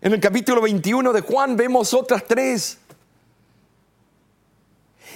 En 0.00 0.12
el 0.12 0.20
capítulo 0.20 0.62
21 0.62 1.12
de 1.12 1.20
Juan 1.20 1.56
vemos 1.56 1.94
otras 1.94 2.24
tres. 2.26 2.78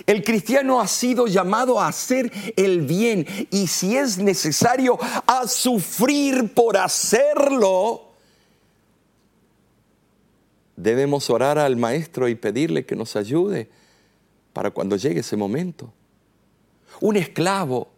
El 0.06 0.22
cristiano 0.22 0.80
ha 0.80 0.86
sido 0.86 1.26
llamado 1.26 1.80
a 1.80 1.88
hacer 1.88 2.30
el 2.56 2.82
bien 2.82 3.26
y 3.50 3.66
si 3.66 3.96
es 3.96 4.18
necesario 4.18 4.98
a 5.26 5.48
sufrir 5.48 6.52
por 6.52 6.76
hacerlo, 6.76 8.10
debemos 10.76 11.30
orar 11.30 11.58
al 11.58 11.76
Maestro 11.76 12.28
y 12.28 12.34
pedirle 12.34 12.84
que 12.84 12.94
nos 12.94 13.16
ayude 13.16 13.70
para 14.56 14.70
cuando 14.70 14.96
llegue 14.96 15.20
ese 15.20 15.36
momento. 15.36 15.92
Un 17.02 17.16
esclavo, 17.16 17.88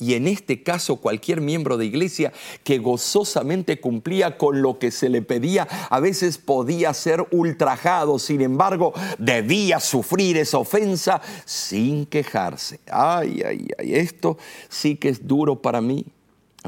y 0.00 0.14
en 0.14 0.26
este 0.26 0.64
caso 0.64 0.96
cualquier 0.96 1.40
miembro 1.40 1.76
de 1.76 1.86
iglesia 1.86 2.32
que 2.64 2.78
gozosamente 2.78 3.80
cumplía 3.80 4.36
con 4.36 4.60
lo 4.60 4.80
que 4.80 4.90
se 4.90 5.08
le 5.08 5.22
pedía, 5.22 5.68
a 5.88 6.00
veces 6.00 6.36
podía 6.36 6.92
ser 6.94 7.24
ultrajado, 7.30 8.18
sin 8.18 8.40
embargo, 8.40 8.92
debía 9.18 9.78
sufrir 9.78 10.36
esa 10.38 10.58
ofensa 10.58 11.22
sin 11.44 12.06
quejarse. 12.06 12.80
Ay, 12.90 13.40
ay, 13.46 13.68
ay, 13.78 13.94
esto 13.94 14.36
sí 14.68 14.96
que 14.96 15.10
es 15.10 15.28
duro 15.28 15.62
para 15.62 15.80
mí. 15.80 16.04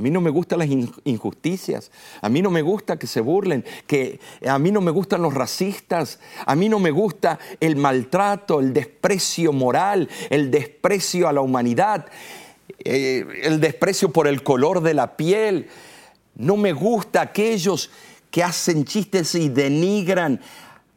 A 0.01 0.03
mí 0.03 0.11
no 0.11 0.23
me 0.23 0.31
gustan 0.31 0.61
las 0.61 0.69
injusticias, 1.05 1.91
a 2.23 2.31
mí 2.31 2.41
no 2.41 2.51
me 2.51 2.63
gusta 2.63 2.99
que 2.99 3.07
se 3.07 3.21
burlen, 3.21 3.67
que 3.87 4.19
a 4.49 4.59
mí 4.59 4.73
no 4.73 4.81
me 4.81 4.91
gustan 4.91 5.21
los 5.21 5.35
racistas, 5.35 6.21
a 6.47 6.57
mí 6.57 6.71
no 6.71 6.79
me 6.79 6.91
gusta 6.91 7.39
el 7.61 7.77
maltrato, 7.77 8.61
el 8.61 8.73
desprecio 8.73 9.53
moral, 9.53 10.09
el 10.31 10.51
desprecio 10.51 11.29
a 11.29 11.35
la 11.35 11.43
humanidad, 11.43 12.07
eh, 12.79 13.27
el 13.43 13.61
desprecio 13.61 14.11
por 14.11 14.27
el 14.27 14.43
color 14.43 14.81
de 14.81 14.95
la 14.95 15.19
piel. 15.19 15.69
No 16.35 16.57
me 16.57 16.73
gusta 16.73 17.21
aquellos 17.21 17.91
que 18.31 18.43
hacen 18.43 18.87
chistes 18.87 19.35
y 19.35 19.51
denigran 19.51 20.41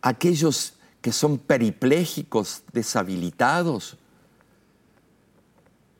a 0.01 0.09
aquellos 0.11 0.75
que 1.01 1.11
son 1.11 1.39
peripléjicos, 1.39 2.63
deshabilitados. 2.71 3.97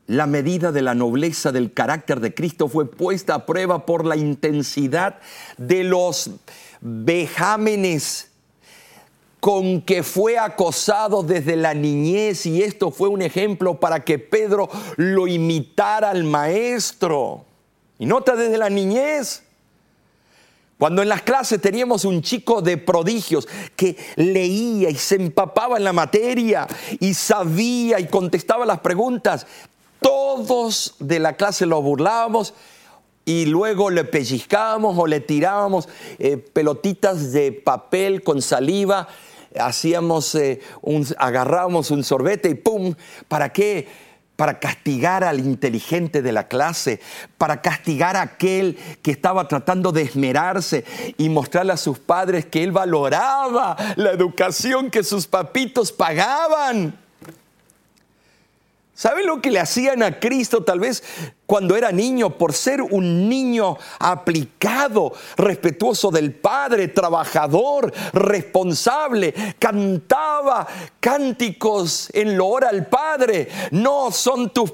La 0.07 0.27
medida 0.27 0.71
de 0.71 0.81
la 0.81 0.95
nobleza 0.95 1.51
del 1.51 1.71
carácter 1.71 2.19
de 2.19 2.33
Cristo 2.33 2.67
fue 2.67 2.89
puesta 2.89 3.35
a 3.35 3.45
prueba 3.45 3.85
por 3.85 4.05
la 4.05 4.17
intensidad 4.17 5.19
de 5.57 5.85
los 5.85 6.29
vejámenes 6.81 8.29
con 9.39 9.81
que 9.81 10.03
fue 10.03 10.37
acosado 10.37 11.23
desde 11.23 11.55
la 11.55 11.73
niñez 11.73 12.45
y 12.45 12.63
esto 12.63 12.91
fue 12.91 13.09
un 13.09 13.21
ejemplo 13.21 13.79
para 13.79 14.03
que 14.03 14.19
Pedro 14.19 14.69
lo 14.97 15.27
imitara 15.27 16.09
al 16.09 16.23
maestro. 16.23 17.45
Y 17.99 18.05
nota 18.05 18.35
desde 18.35 18.57
la 18.57 18.69
niñez. 18.69 19.43
Cuando 20.77 21.01
en 21.01 21.09
las 21.09 21.21
clases 21.21 21.61
teníamos 21.61 22.03
un 22.03 22.21
chico 22.21 22.61
de 22.61 22.77
prodigios 22.77 23.47
que 23.75 23.95
leía 24.15 24.89
y 24.89 24.95
se 24.95 25.15
empapaba 25.15 25.77
en 25.77 25.83
la 25.83 25.93
materia 25.93 26.67
y 26.99 27.13
sabía 27.13 27.99
y 27.99 28.07
contestaba 28.07 28.65
las 28.65 28.79
preguntas, 28.79 29.45
todos 30.33 30.95
de 30.99 31.19
la 31.19 31.33
clase 31.33 31.65
lo 31.67 31.81
burlábamos 31.81 32.55
y 33.23 33.45
luego 33.45 33.91
le 33.91 34.03
pellizcábamos 34.03 34.97
o 34.97 35.05
le 35.05 35.19
tirábamos 35.19 35.87
eh, 36.17 36.37
pelotitas 36.37 37.31
de 37.31 37.51
papel 37.51 38.23
con 38.23 38.41
saliva, 38.41 39.07
hacíamos 39.59 40.33
eh, 40.35 40.59
un, 40.81 41.05
agarrábamos 41.19 41.91
un 41.91 42.03
sorbete 42.03 42.49
y 42.49 42.55
¡pum! 42.55 42.95
¿Para 43.27 43.53
qué? 43.53 43.87
Para 44.35 44.59
castigar 44.59 45.23
al 45.23 45.39
inteligente 45.39 46.23
de 46.23 46.31
la 46.31 46.47
clase, 46.47 46.99
para 47.37 47.61
castigar 47.61 48.17
a 48.17 48.23
aquel 48.23 48.77
que 49.03 49.11
estaba 49.11 49.47
tratando 49.47 49.91
de 49.91 50.01
esmerarse 50.01 50.83
y 51.17 51.29
mostrarle 51.29 51.73
a 51.73 51.77
sus 51.77 51.99
padres 51.99 52.47
que 52.47 52.63
él 52.63 52.71
valoraba 52.71 53.77
la 53.97 54.11
educación 54.11 54.89
que 54.89 55.03
sus 55.03 55.27
papitos 55.27 55.91
pagaban. 55.91 57.02
¿Saben 58.95 59.25
lo 59.25 59.41
que 59.41 59.49
le 59.49 59.59
hacían 59.59 60.03
a 60.03 60.19
Cristo 60.19 60.63
tal 60.63 60.79
vez 60.79 61.03
cuando 61.47 61.75
era 61.75 61.91
niño 61.91 62.37
por 62.37 62.53
ser 62.53 62.79
un 62.79 63.27
niño 63.27 63.75
aplicado, 63.97 65.13
respetuoso 65.35 66.11
del 66.11 66.31
Padre, 66.31 66.89
trabajador, 66.89 67.91
responsable? 68.13 69.33
Cantaba 69.57 70.67
cánticos 70.99 72.11
en 72.13 72.37
loor 72.37 72.65
al 72.65 72.85
Padre. 72.85 73.49
No 73.71 74.11
son 74.11 74.51
tus 74.51 74.71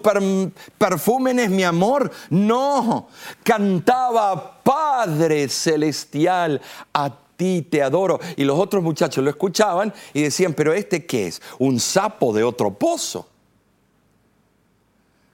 perfúmenes, 0.77 1.49
mi 1.49 1.63
amor. 1.63 2.11
No, 2.29 3.07
cantaba 3.41 4.61
Padre 4.61 5.47
Celestial 5.47 6.59
a 6.93 7.09
ti 7.37 7.61
te 7.61 7.81
adoro. 7.81 8.19
Y 8.35 8.43
los 8.43 8.59
otros 8.59 8.83
muchachos 8.83 9.23
lo 9.23 9.29
escuchaban 9.29 9.93
y 10.13 10.23
decían, 10.23 10.53
pero 10.53 10.73
este 10.73 11.05
qué 11.05 11.27
es? 11.27 11.41
Un 11.57 11.79
sapo 11.79 12.33
de 12.33 12.43
otro 12.43 12.73
pozo. 12.73 13.25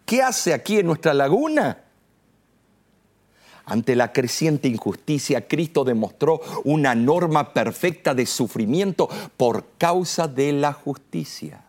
¿Qué 0.06 0.22
hace 0.22 0.54
aquí 0.54 0.78
en 0.78 0.86
nuestra 0.86 1.13
laguna? 1.13 1.80
Ante 3.65 3.96
la 3.96 4.13
creciente 4.13 4.68
injusticia, 4.68 5.48
Cristo 5.48 5.84
demostró 5.84 6.39
una 6.63 6.94
norma 6.94 7.52
perfecta 7.54 8.13
de 8.13 8.28
sufrimiento 8.28 9.10
por 9.36 9.65
causa 9.80 10.28
de 10.28 10.54
la 10.54 10.72
justicia. 10.74 11.63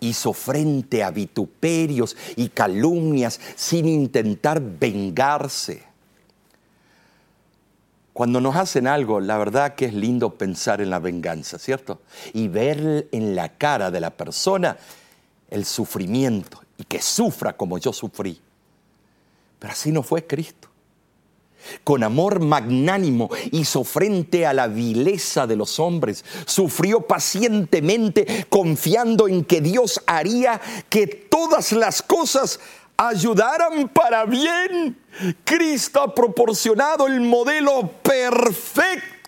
Hizo 0.00 0.32
frente 0.32 1.04
a 1.04 1.10
vituperios 1.10 2.16
y 2.36 2.48
calumnias 2.48 3.38
sin 3.56 3.86
intentar 3.86 4.62
vengarse. 4.62 5.82
Cuando 8.14 8.40
nos 8.40 8.56
hacen 8.56 8.86
algo, 8.86 9.20
la 9.20 9.36
verdad 9.36 9.74
que 9.74 9.84
es 9.84 9.94
lindo 9.94 10.34
pensar 10.36 10.80
en 10.80 10.88
la 10.88 10.98
venganza, 10.98 11.58
¿cierto? 11.58 12.00
Y 12.32 12.48
ver 12.48 13.08
en 13.12 13.36
la 13.36 13.50
cara 13.50 13.90
de 13.90 14.00
la 14.00 14.10
persona 14.10 14.78
el 15.50 15.66
sufrimiento 15.66 16.62
y 16.80 16.84
que 16.84 17.02
sufra 17.02 17.54
como 17.54 17.76
yo 17.76 17.92
sufrí. 17.92 18.40
Pero 19.58 19.72
así 19.72 19.92
no 19.92 20.02
fue 20.02 20.26
Cristo. 20.26 20.68
Con 21.84 22.02
amor 22.02 22.40
magnánimo 22.40 23.28
hizo 23.52 23.84
frente 23.84 24.46
a 24.46 24.54
la 24.54 24.66
vileza 24.66 25.46
de 25.46 25.56
los 25.56 25.78
hombres, 25.78 26.24
sufrió 26.46 27.02
pacientemente 27.02 28.46
confiando 28.48 29.28
en 29.28 29.44
que 29.44 29.60
Dios 29.60 30.00
haría 30.06 30.58
que 30.88 31.06
todas 31.06 31.72
las 31.72 32.00
cosas 32.00 32.60
ayudaran 32.96 33.90
para 33.90 34.24
bien. 34.24 34.98
Cristo 35.44 36.00
ha 36.00 36.14
proporcionado 36.14 37.06
el 37.06 37.20
modelo 37.20 37.90
perfecto 38.02 39.19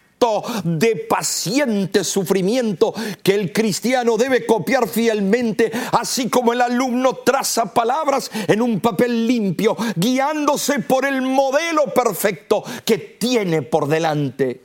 de 0.62 0.96
paciente 1.08 2.04
sufrimiento 2.04 2.94
que 3.22 3.34
el 3.34 3.52
cristiano 3.52 4.16
debe 4.16 4.46
copiar 4.46 4.86
fielmente, 4.86 5.72
así 5.92 6.28
como 6.28 6.52
el 6.52 6.60
alumno 6.60 7.14
traza 7.14 7.74
palabras 7.74 8.30
en 8.46 8.62
un 8.62 8.80
papel 8.80 9.26
limpio, 9.26 9.76
guiándose 9.96 10.78
por 10.80 11.04
el 11.06 11.22
modelo 11.22 11.92
perfecto 11.92 12.62
que 12.84 12.98
tiene 12.98 13.62
por 13.62 13.88
delante. 13.88 14.64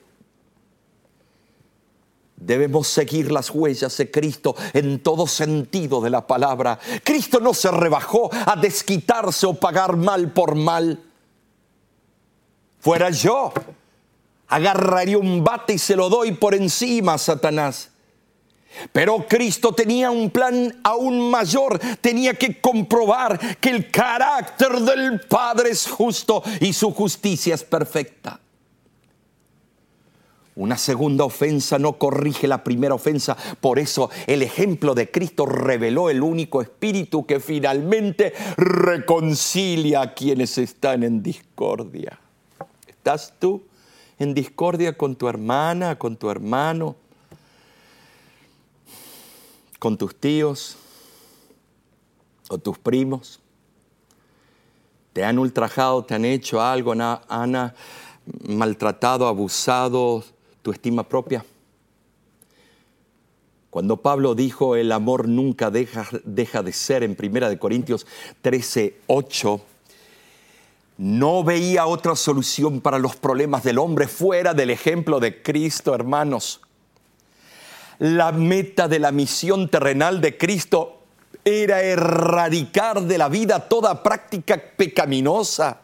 Debemos 2.35 2.87
seguir 2.87 3.31
las 3.31 3.49
huellas 3.49 3.97
de 3.97 4.11
Cristo 4.11 4.55
en 4.73 5.01
todo 5.01 5.25
sentido 5.25 6.01
de 6.01 6.11
la 6.11 6.27
palabra. 6.27 6.77
Cristo 7.03 7.39
no 7.39 7.55
se 7.55 7.71
rebajó 7.71 8.29
a 8.31 8.55
desquitarse 8.55 9.47
o 9.47 9.55
pagar 9.55 9.97
mal 9.97 10.31
por 10.31 10.53
mal. 10.53 11.03
Fuera 12.79 13.09
yo 13.09 13.51
agarraría 14.47 15.17
un 15.17 15.43
bate 15.43 15.73
y 15.73 15.77
se 15.77 15.95
lo 15.95 16.09
doy 16.09 16.33
por 16.33 16.55
encima 16.55 17.17
Satanás. 17.17 17.91
Pero 18.91 19.25
Cristo 19.27 19.73
tenía 19.73 20.11
un 20.11 20.29
plan 20.29 20.79
aún 20.83 21.31
mayor, 21.31 21.79
tenía 22.01 22.33
que 22.33 22.59
comprobar 22.61 23.57
que 23.57 23.69
el 23.69 23.89
carácter 23.89 24.79
del 24.81 25.21
Padre 25.21 25.71
es 25.71 25.87
justo 25.87 26.43
y 26.59 26.73
su 26.73 26.91
justicia 26.91 27.55
es 27.55 27.63
perfecta. 27.63 28.39
Una 30.55 30.75
segunda 30.75 31.23
ofensa 31.23 31.77
no 31.77 31.99
corrige 31.99 32.47
la 32.47 32.63
primera 32.63 32.95
ofensa. 32.95 33.37
Por 33.61 33.77
eso 33.77 34.09
el 34.25 34.41
ejemplo 34.41 34.95
de 34.95 35.11
Cristo 35.11 35.45
reveló 35.45 36.09
el 36.09 36.23
único 36.23 36.63
espíritu 36.63 37.27
que 37.27 37.39
finalmente 37.39 38.33
reconcilia 38.57 40.01
a 40.01 40.13
quienes 40.15 40.57
están 40.57 41.03
en 41.03 41.21
discordia. 41.21 42.19
¿Estás 42.87 43.35
tú? 43.37 43.66
En 44.19 44.33
discordia 44.33 44.97
con 44.97 45.15
tu 45.15 45.27
hermana, 45.27 45.97
con 45.97 46.17
tu 46.17 46.29
hermano, 46.29 46.95
con 49.79 49.97
tus 49.97 50.15
tíos 50.15 50.77
o 52.49 52.57
tus 52.57 52.77
primos. 52.77 53.39
Te 55.13 55.23
han 55.23 55.39
ultrajado, 55.39 56.03
te 56.03 56.15
han 56.15 56.25
hecho 56.25 56.61
algo, 56.61 56.93
han 56.93 57.73
maltratado, 58.47 59.27
abusado 59.27 60.23
tu 60.61 60.71
estima 60.71 61.03
propia. 61.03 61.45
Cuando 63.69 63.97
Pablo 63.97 64.33
dijo 64.33 64.75
el 64.75 64.91
amor 64.91 65.27
nunca 65.27 65.69
deja, 65.69 66.07
deja 66.23 66.63
de 66.63 66.73
ser 66.73 67.03
en 67.03 67.15
1 67.19 67.59
Corintios 67.59 68.07
13, 68.41 69.01
8, 69.07 69.61
no 70.97 71.43
veía 71.43 71.85
otra 71.85 72.15
solución 72.15 72.81
para 72.81 72.97
los 72.97 73.15
problemas 73.15 73.63
del 73.63 73.77
hombre 73.77 74.07
fuera 74.07 74.53
del 74.53 74.71
ejemplo 74.71 75.19
de 75.19 75.41
Cristo, 75.43 75.93
hermanos. 75.93 76.61
La 77.99 78.31
meta 78.31 78.87
de 78.87 78.99
la 78.99 79.11
misión 79.11 79.69
terrenal 79.69 80.21
de 80.21 80.37
Cristo 80.37 81.01
era 81.45 81.81
erradicar 81.81 83.03
de 83.03 83.17
la 83.17 83.29
vida 83.29 83.67
toda 83.69 84.01
práctica 84.01 84.61
pecaminosa, 84.75 85.81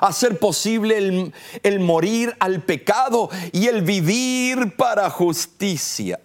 hacer 0.00 0.38
posible 0.38 1.32
el, 1.62 1.80
morir 1.80 2.34
al 2.40 2.62
pecado 2.62 3.30
y 3.52 3.66
el 3.66 3.82
vivir 3.82 4.74
para 4.76 5.08
justicia. 5.10 6.18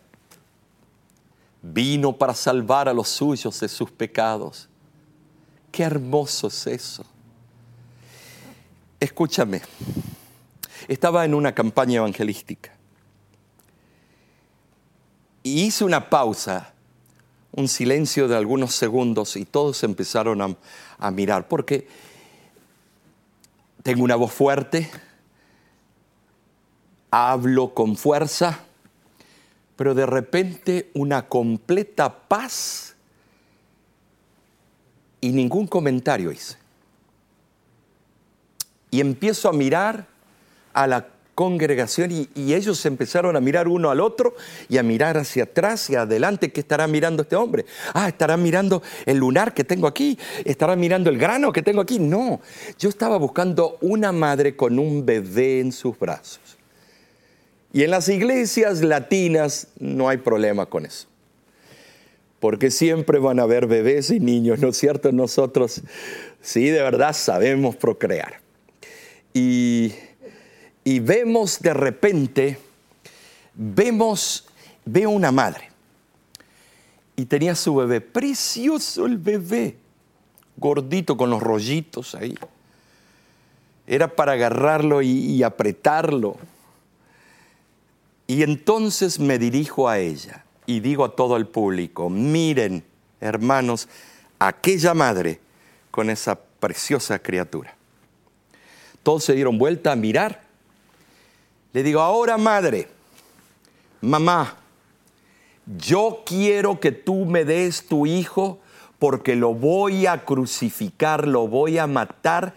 Vino 1.61 2.13
para 2.18 2.34
salvar 2.34 2.88
a 2.88 2.93
los 2.93 3.09
suyos 3.09 3.59
de 3.59 3.68
sus 3.68 3.91
pecados. 3.91 4.70
Qué 5.72 5.84
hermoso 5.84 6.47
es 6.47 6.65
eso. 6.68 7.05
Escúchame, 8.99 9.61
estaba 10.87 11.23
en 11.23 11.35
una 11.35 11.53
campaña 11.53 11.97
evangelística 11.97 12.71
y 15.43 15.61
hice 15.61 15.85
una 15.85 16.09
pausa, 16.09 16.73
un 17.51 17.67
silencio 17.67 18.27
de 18.27 18.35
algunos 18.35 18.73
segundos 18.73 19.37
y 19.37 19.45
todos 19.45 19.83
empezaron 19.83 20.57
a, 20.99 21.11
mirar, 21.11 21.47
porque 21.47 21.87
tengo 23.83 24.03
una 24.03 24.15
voz 24.15 24.33
fuerte, 24.33 24.89
hablo 27.11 27.73
con 27.73 27.95
fuerza, 27.95 28.59
pero 29.75 29.93
de 29.93 30.05
repente 30.05 30.89
una 30.95 31.29
completa 31.29 32.27
paz 32.27 32.95
y 35.21 35.29
ningún 35.29 35.67
comentario 35.67 36.31
hice. 36.31 36.57
Y 38.91 39.01
empiezo 39.01 39.49
a 39.49 39.53
mirar 39.53 40.07
a 40.73 40.88
la 40.88 41.07
congregación 41.38 42.09
y, 42.11 42.27
ellos 42.35 42.83
empezaron 42.88 43.35
a 43.35 43.39
mirar 43.39 43.67
uno 43.67 43.91
al 43.91 43.99
otro 43.99 44.35
y 44.69 44.79
a 44.79 44.83
mirar 44.83 45.17
hacia 45.17 45.43
atrás 45.43 45.88
y 45.91 45.95
adelante. 45.95 46.51
¿Qué 46.51 46.61
estará 46.61 46.88
mirando 46.88 47.21
este 47.21 47.35
hombre? 47.35 47.67
Ah, 47.93 48.07
estará 48.07 48.38
mirando 48.38 48.81
el 49.05 49.17
lunar 49.17 49.53
que 49.53 49.63
tengo 49.63 49.85
aquí, 49.85 50.17
estará 50.45 50.75
mirando 50.75 51.11
el 51.11 51.19
grano 51.19 51.51
que 51.51 51.61
tengo 51.61 51.79
aquí. 51.79 51.99
No, 51.99 52.41
yo 52.79 52.89
estaba 52.89 53.17
buscando 53.17 53.77
una 53.81 54.11
madre 54.11 54.55
con 54.55 54.79
un 54.79 55.05
bebé 55.05 55.59
en 55.59 55.71
sus 55.71 55.99
brazos. 55.99 56.57
Y 57.71 57.83
en 57.83 57.91
las 57.91 58.09
iglesias 58.09 58.81
latinas 58.81 59.67
no 59.79 60.09
hay 60.09 60.17
problema 60.17 60.65
con 60.65 60.88
eso. 60.88 61.07
Porque 62.39 62.71
siempre 62.71 63.19
van 63.19 63.39
a 63.39 63.43
haber 63.43 63.67
bebés 63.67 64.09
y 64.09 64.19
niños, 64.19 64.57
¿no 64.57 64.69
es 64.69 64.77
cierto? 64.77 65.11
Nosotros 65.11 65.83
sí, 66.41 66.69
de 66.71 66.81
verdad 66.81 67.13
sabemos 67.13 67.75
procrear. 67.75 68.46
Y 70.89 70.99
vemos 70.99 71.59
de 71.59 71.73
repente, 71.73 72.57
vemos, 73.53 74.47
veo 74.85 75.09
una 75.09 75.33
madre 75.33 75.69
y 77.17 77.25
tenía 77.25 77.55
su 77.55 77.75
bebé, 77.75 77.99
precioso 77.99 79.05
el 79.05 79.17
bebé, 79.17 79.75
gordito 80.55 81.17
con 81.17 81.29
los 81.29 81.43
rollitos 81.43 82.15
ahí. 82.15 82.38
Era 83.85 84.15
para 84.15 84.33
agarrarlo 84.33 85.01
y, 85.01 85.09
y 85.09 85.43
apretarlo. 85.43 86.38
Y 88.27 88.43
entonces 88.43 89.19
me 89.19 89.38
dirijo 89.39 89.89
a 89.89 89.99
ella 89.99 90.45
y 90.65 90.79
digo 90.79 91.03
a 91.03 91.15
todo 91.15 91.38
el 91.38 91.47
público, 91.47 92.09
miren, 92.09 92.83
hermanos, 93.19 93.89
aquella 94.39 94.93
madre 94.93 95.39
con 95.91 96.09
esa 96.09 96.39
preciosa 96.39 97.19
criatura. 97.19 97.76
Todos 99.08 99.24
se 99.24 99.36
dieron 99.36 99.58
vuelta 99.58 99.93
a 99.93 99.95
mirar. 99.95 100.41
Le 101.72 101.82
digo, 101.82 102.01
ahora 102.01 102.38
madre, 102.38 102.89
mamá, 104.01 104.58
yo 105.78 106.24
quiero 106.26 106.82
que 106.82 106.91
tú 106.91 107.24
me 107.24 107.45
des 107.45 107.88
tu 107.88 108.05
hijo 108.05 108.60
porque 108.99 109.38
lo 109.38 109.53
voy 109.53 110.08
a 110.08 110.26
crucificar, 110.26 111.26
lo 111.26 111.47
voy 111.47 111.78
a 111.78 111.88
matar 111.88 112.53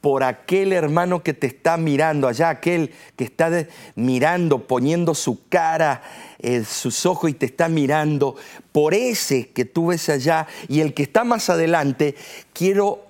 por 0.00 0.22
aquel 0.22 0.72
hermano 0.72 1.24
que 1.24 1.34
te 1.34 1.48
está 1.48 1.76
mirando 1.76 2.28
allá, 2.28 2.50
aquel 2.50 2.94
que 3.16 3.24
está 3.24 3.50
mirando, 3.96 4.68
poniendo 4.68 5.12
su 5.16 5.48
cara, 5.48 6.04
en 6.38 6.64
sus 6.64 7.04
ojos 7.04 7.30
y 7.30 7.34
te 7.34 7.46
está 7.46 7.68
mirando, 7.68 8.36
por 8.70 8.94
ese 8.94 9.48
que 9.48 9.64
tú 9.64 9.88
ves 9.88 10.08
allá 10.08 10.46
y 10.68 10.82
el 10.82 10.94
que 10.94 11.02
está 11.02 11.24
más 11.24 11.50
adelante, 11.50 12.14
quiero 12.52 13.09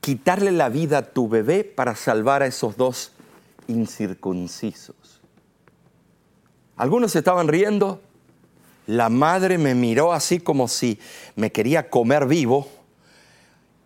quitarle 0.00 0.52
la 0.52 0.68
vida 0.68 0.98
a 0.98 1.02
tu 1.02 1.28
bebé 1.28 1.64
para 1.64 1.94
salvar 1.94 2.42
a 2.42 2.46
esos 2.46 2.76
dos 2.76 3.12
incircuncisos. 3.66 4.96
Algunos 6.76 7.14
estaban 7.16 7.48
riendo, 7.48 8.00
la 8.86 9.08
madre 9.08 9.58
me 9.58 9.74
miró 9.74 10.12
así 10.12 10.38
como 10.38 10.68
si 10.68 10.98
me 11.36 11.52
quería 11.52 11.90
comer 11.90 12.26
vivo 12.26 12.68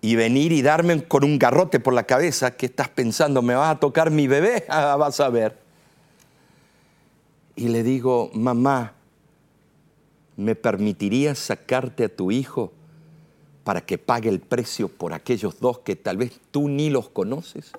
y 0.00 0.16
venir 0.16 0.52
y 0.52 0.62
darme 0.62 1.04
con 1.04 1.24
un 1.24 1.38
garrote 1.38 1.80
por 1.80 1.94
la 1.94 2.04
cabeza, 2.04 2.56
¿qué 2.56 2.66
estás 2.66 2.88
pensando? 2.88 3.40
¿Me 3.40 3.54
vas 3.54 3.76
a 3.76 3.80
tocar 3.80 4.10
mi 4.10 4.26
bebé? 4.26 4.64
Ah, 4.68 4.96
vas 4.96 5.20
a 5.20 5.28
ver. 5.28 5.58
Y 7.56 7.68
le 7.68 7.82
digo, 7.82 8.30
mamá, 8.34 8.94
¿me 10.36 10.54
permitirías 10.54 11.38
sacarte 11.38 12.04
a 12.04 12.08
tu 12.08 12.30
hijo 12.30 12.72
para 13.64 13.80
que 13.80 13.98
pague 13.98 14.28
el 14.28 14.40
precio 14.40 14.88
por 14.88 15.12
aquellos 15.12 15.60
dos 15.60 15.80
que 15.80 15.96
tal 15.96 16.16
vez 16.16 16.40
tú 16.50 16.68
ni 16.68 16.90
los 16.90 17.08
conoces? 17.08 17.72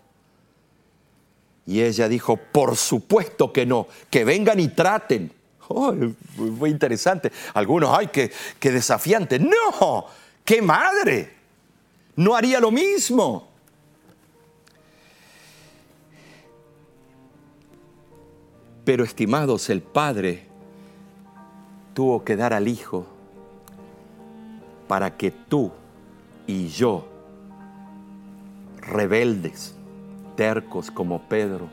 Y 1.66 1.82
ella 1.82 2.08
dijo, 2.08 2.38
por 2.38 2.76
supuesto 2.76 3.54
que 3.54 3.66
no, 3.66 3.88
que 4.10 4.26
vengan 4.26 4.60
y 4.60 4.70
traten. 4.70 5.32
Oh, 5.70 5.94
fue 6.60 6.70
interesante. 6.70 7.32
Algunos, 7.54 7.98
ay, 7.98 8.08
qué, 8.08 8.32
qué 8.60 8.72
desafiante. 8.72 9.40
No, 9.40 10.06
qué 10.44 10.62
madre. 10.62 11.34
No 12.18 12.36
haría 12.36 12.60
lo 12.60 12.70
mismo. 12.70 13.48
Pero 18.84 19.06
estimados, 19.06 19.70
el 19.70 19.82
padre 19.82 20.46
tuvo 21.94 22.26
que 22.26 22.36
dar 22.36 22.54
al 22.54 22.68
hijo 22.68 23.08
para 24.94 25.18
que 25.18 25.32
tú 25.32 25.72
y 26.46 26.68
yo, 26.68 27.08
rebeldes, 28.78 29.74
tercos 30.36 30.92
como 30.92 31.28
Pedro, 31.28 31.68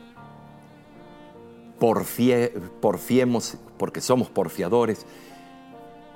porfiemos, 2.80 3.58
porque 3.76 4.00
somos 4.00 4.30
porfiadores, 4.30 5.04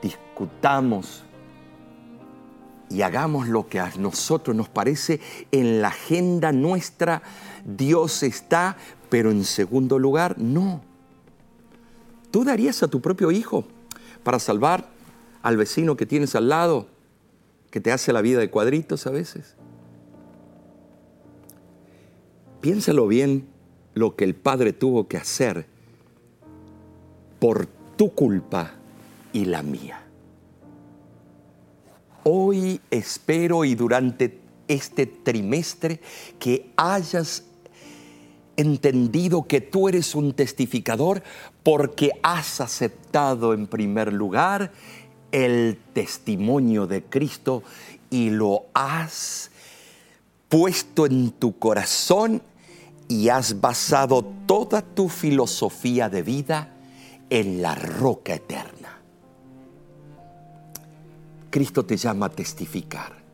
discutamos 0.00 1.24
y 2.88 3.02
hagamos 3.02 3.48
lo 3.48 3.68
que 3.68 3.80
a 3.80 3.92
nosotros 3.98 4.56
nos 4.56 4.70
parece 4.70 5.20
en 5.52 5.82
la 5.82 5.88
agenda 5.88 6.52
nuestra. 6.52 7.20
Dios 7.66 8.22
está, 8.22 8.78
pero 9.10 9.30
en 9.30 9.44
segundo 9.44 9.98
lugar, 9.98 10.38
no. 10.38 10.80
¿Tú 12.30 12.44
darías 12.44 12.82
a 12.82 12.88
tu 12.88 13.02
propio 13.02 13.30
hijo 13.30 13.66
para 14.22 14.38
salvar 14.38 14.88
al 15.42 15.58
vecino 15.58 15.98
que 15.98 16.06
tienes 16.06 16.34
al 16.34 16.48
lado, 16.48 16.93
que 17.74 17.80
te 17.80 17.90
hace 17.90 18.12
la 18.12 18.22
vida 18.22 18.38
de 18.38 18.50
cuadritos 18.50 19.04
a 19.08 19.10
veces? 19.10 19.56
Piénsalo 22.60 23.08
bien 23.08 23.48
lo 23.94 24.14
que 24.14 24.22
el 24.22 24.36
Padre 24.36 24.72
tuvo 24.72 25.08
que 25.08 25.16
hacer 25.16 25.66
por 27.40 27.66
tu 27.96 28.14
culpa 28.14 28.74
y 29.32 29.46
la 29.46 29.64
mía. 29.64 30.00
Hoy 32.22 32.80
espero 32.92 33.64
y 33.64 33.74
durante 33.74 34.38
este 34.68 35.06
trimestre 35.06 36.00
que 36.38 36.70
hayas 36.76 37.42
entendido 38.56 39.48
que 39.48 39.60
tú 39.60 39.88
eres 39.88 40.14
un 40.14 40.32
testificador 40.32 41.24
porque 41.64 42.12
has 42.22 42.60
aceptado 42.60 43.52
en 43.52 43.66
primer 43.66 44.12
lugar 44.12 44.70
el 45.34 45.80
testimonio 45.92 46.86
de 46.86 47.02
Cristo 47.02 47.64
y 48.08 48.30
lo 48.30 48.66
has 48.72 49.50
puesto 50.48 51.06
en 51.06 51.32
tu 51.32 51.58
corazón 51.58 52.40
y 53.08 53.30
has 53.30 53.60
basado 53.60 54.24
toda 54.46 54.80
tu 54.80 55.08
filosofía 55.08 56.08
de 56.08 56.22
vida 56.22 56.72
en 57.30 57.60
la 57.60 57.74
roca 57.74 58.34
eterna. 58.34 59.00
Cristo 61.50 61.84
te 61.84 61.96
llama 61.96 62.26
a 62.26 62.30
testificar. 62.30 63.24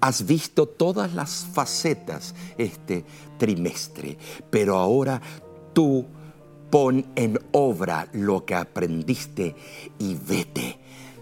Has 0.00 0.26
visto 0.26 0.66
todas 0.66 1.14
las 1.14 1.46
facetas 1.52 2.34
este 2.56 3.04
trimestre, 3.38 4.18
pero 4.50 4.76
ahora 4.76 5.22
tú 5.72 6.06
pon 6.70 7.06
en 7.16 7.38
obra 7.52 8.08
lo 8.12 8.44
que 8.44 8.54
aprendiste 8.54 9.54
y 9.98 10.14
vete 10.14 10.78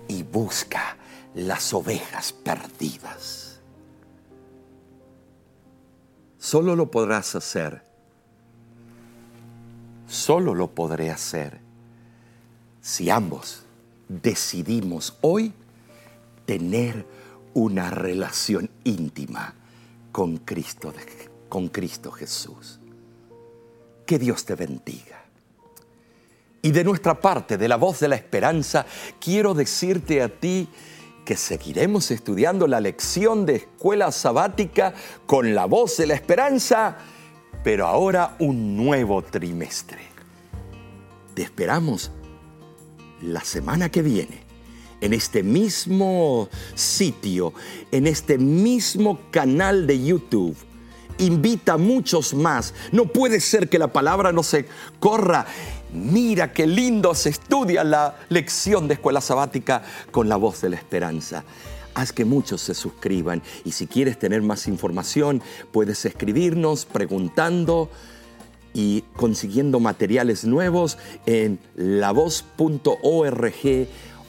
y 0.08 0.22
busca 0.22 0.96
las 1.34 1.72
ovejas 1.74 2.32
perdidas. 2.32 3.60
Solo 6.38 6.76
lo 6.76 6.90
podrás 6.90 7.34
hacer. 7.34 7.82
Solo 10.06 10.54
lo 10.54 10.74
podré 10.74 11.10
hacer 11.10 11.60
si 12.80 13.10
ambos 13.10 13.64
decidimos 14.08 15.18
hoy 15.20 15.52
tener 16.44 17.04
una 17.52 17.90
relación 17.90 18.70
íntima 18.84 19.54
con 20.12 20.36
Cristo, 20.36 20.94
con 21.48 21.68
Cristo 21.68 22.12
Jesús. 22.12 22.78
Que 24.06 24.20
Dios 24.20 24.44
te 24.44 24.54
bendiga. 24.54 25.25
Y 26.66 26.72
de 26.72 26.82
nuestra 26.82 27.20
parte, 27.20 27.58
de 27.58 27.68
la 27.68 27.76
voz 27.76 28.00
de 28.00 28.08
la 28.08 28.16
esperanza, 28.16 28.86
quiero 29.20 29.54
decirte 29.54 30.20
a 30.20 30.28
ti, 30.28 30.66
que 31.24 31.36
seguiremos 31.36 32.10
estudiando 32.10 32.66
la 32.66 32.80
lección 32.80 33.46
de 33.46 33.54
escuela 33.54 34.10
sabática 34.10 34.92
con 35.26 35.54
la 35.54 35.66
voz 35.66 35.96
de 35.96 36.08
la 36.08 36.14
esperanza, 36.14 36.96
pero 37.62 37.86
ahora 37.86 38.34
un 38.40 38.76
nuevo 38.76 39.22
trimestre. 39.22 40.00
Te 41.34 41.42
esperamos 41.42 42.10
la 43.22 43.44
semana 43.44 43.88
que 43.88 44.02
viene 44.02 44.40
en 45.00 45.12
este 45.12 45.44
mismo 45.44 46.48
sitio, 46.74 47.54
en 47.92 48.08
este 48.08 48.38
mismo 48.38 49.20
canal 49.30 49.86
de 49.86 50.04
YouTube, 50.04 50.56
invita 51.18 51.74
a 51.74 51.78
muchos 51.78 52.34
más. 52.34 52.74
No 52.92 53.06
puede 53.06 53.40
ser 53.40 53.68
que 53.68 53.78
la 53.78 53.92
palabra 53.92 54.32
no 54.32 54.42
se 54.42 54.66
corra. 54.98 55.46
Mira 55.92 56.52
qué 56.52 56.66
lindo 56.66 57.14
se 57.14 57.30
estudia 57.30 57.84
la 57.84 58.16
lección 58.28 58.88
de 58.88 58.94
escuela 58.94 59.20
sabática 59.20 59.82
con 60.10 60.28
la 60.28 60.36
voz 60.36 60.60
de 60.60 60.70
la 60.70 60.76
esperanza. 60.76 61.44
Haz 61.94 62.12
que 62.12 62.24
muchos 62.24 62.60
se 62.60 62.74
suscriban 62.74 63.42
y 63.64 63.72
si 63.72 63.86
quieres 63.86 64.18
tener 64.18 64.42
más 64.42 64.66
información 64.66 65.42
puedes 65.72 66.04
escribirnos 66.04 66.84
preguntando 66.84 67.88
y 68.74 69.02
consiguiendo 69.16 69.80
materiales 69.80 70.44
nuevos 70.44 70.98
en 71.24 71.58
lavoz.org 71.76 73.54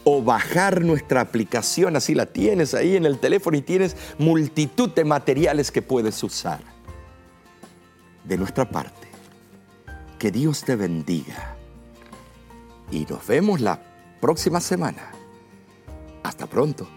o 0.05 0.23
bajar 0.23 0.85
nuestra 0.85 1.19
aplicación, 1.19 1.97
así 1.97 2.15
la 2.15 2.27
tienes 2.27 2.73
ahí 2.73 2.95
en 2.95 3.05
el 3.05 3.19
teléfono 3.19 3.57
y 3.57 3.61
tienes 3.61 3.97
multitud 4.17 4.89
de 4.91 5.03
materiales 5.03 5.69
que 5.69 5.81
puedes 5.81 6.23
usar. 6.23 6.61
De 8.23 8.37
nuestra 8.37 8.69
parte, 8.69 8.96
que 10.17 10.31
Dios 10.31 10.63
te 10.63 10.75
bendiga 10.75 11.55
y 12.91 13.05
nos 13.05 13.25
vemos 13.27 13.61
la 13.61 13.79
próxima 14.19 14.59
semana. 14.59 15.11
Hasta 16.23 16.47
pronto. 16.47 16.96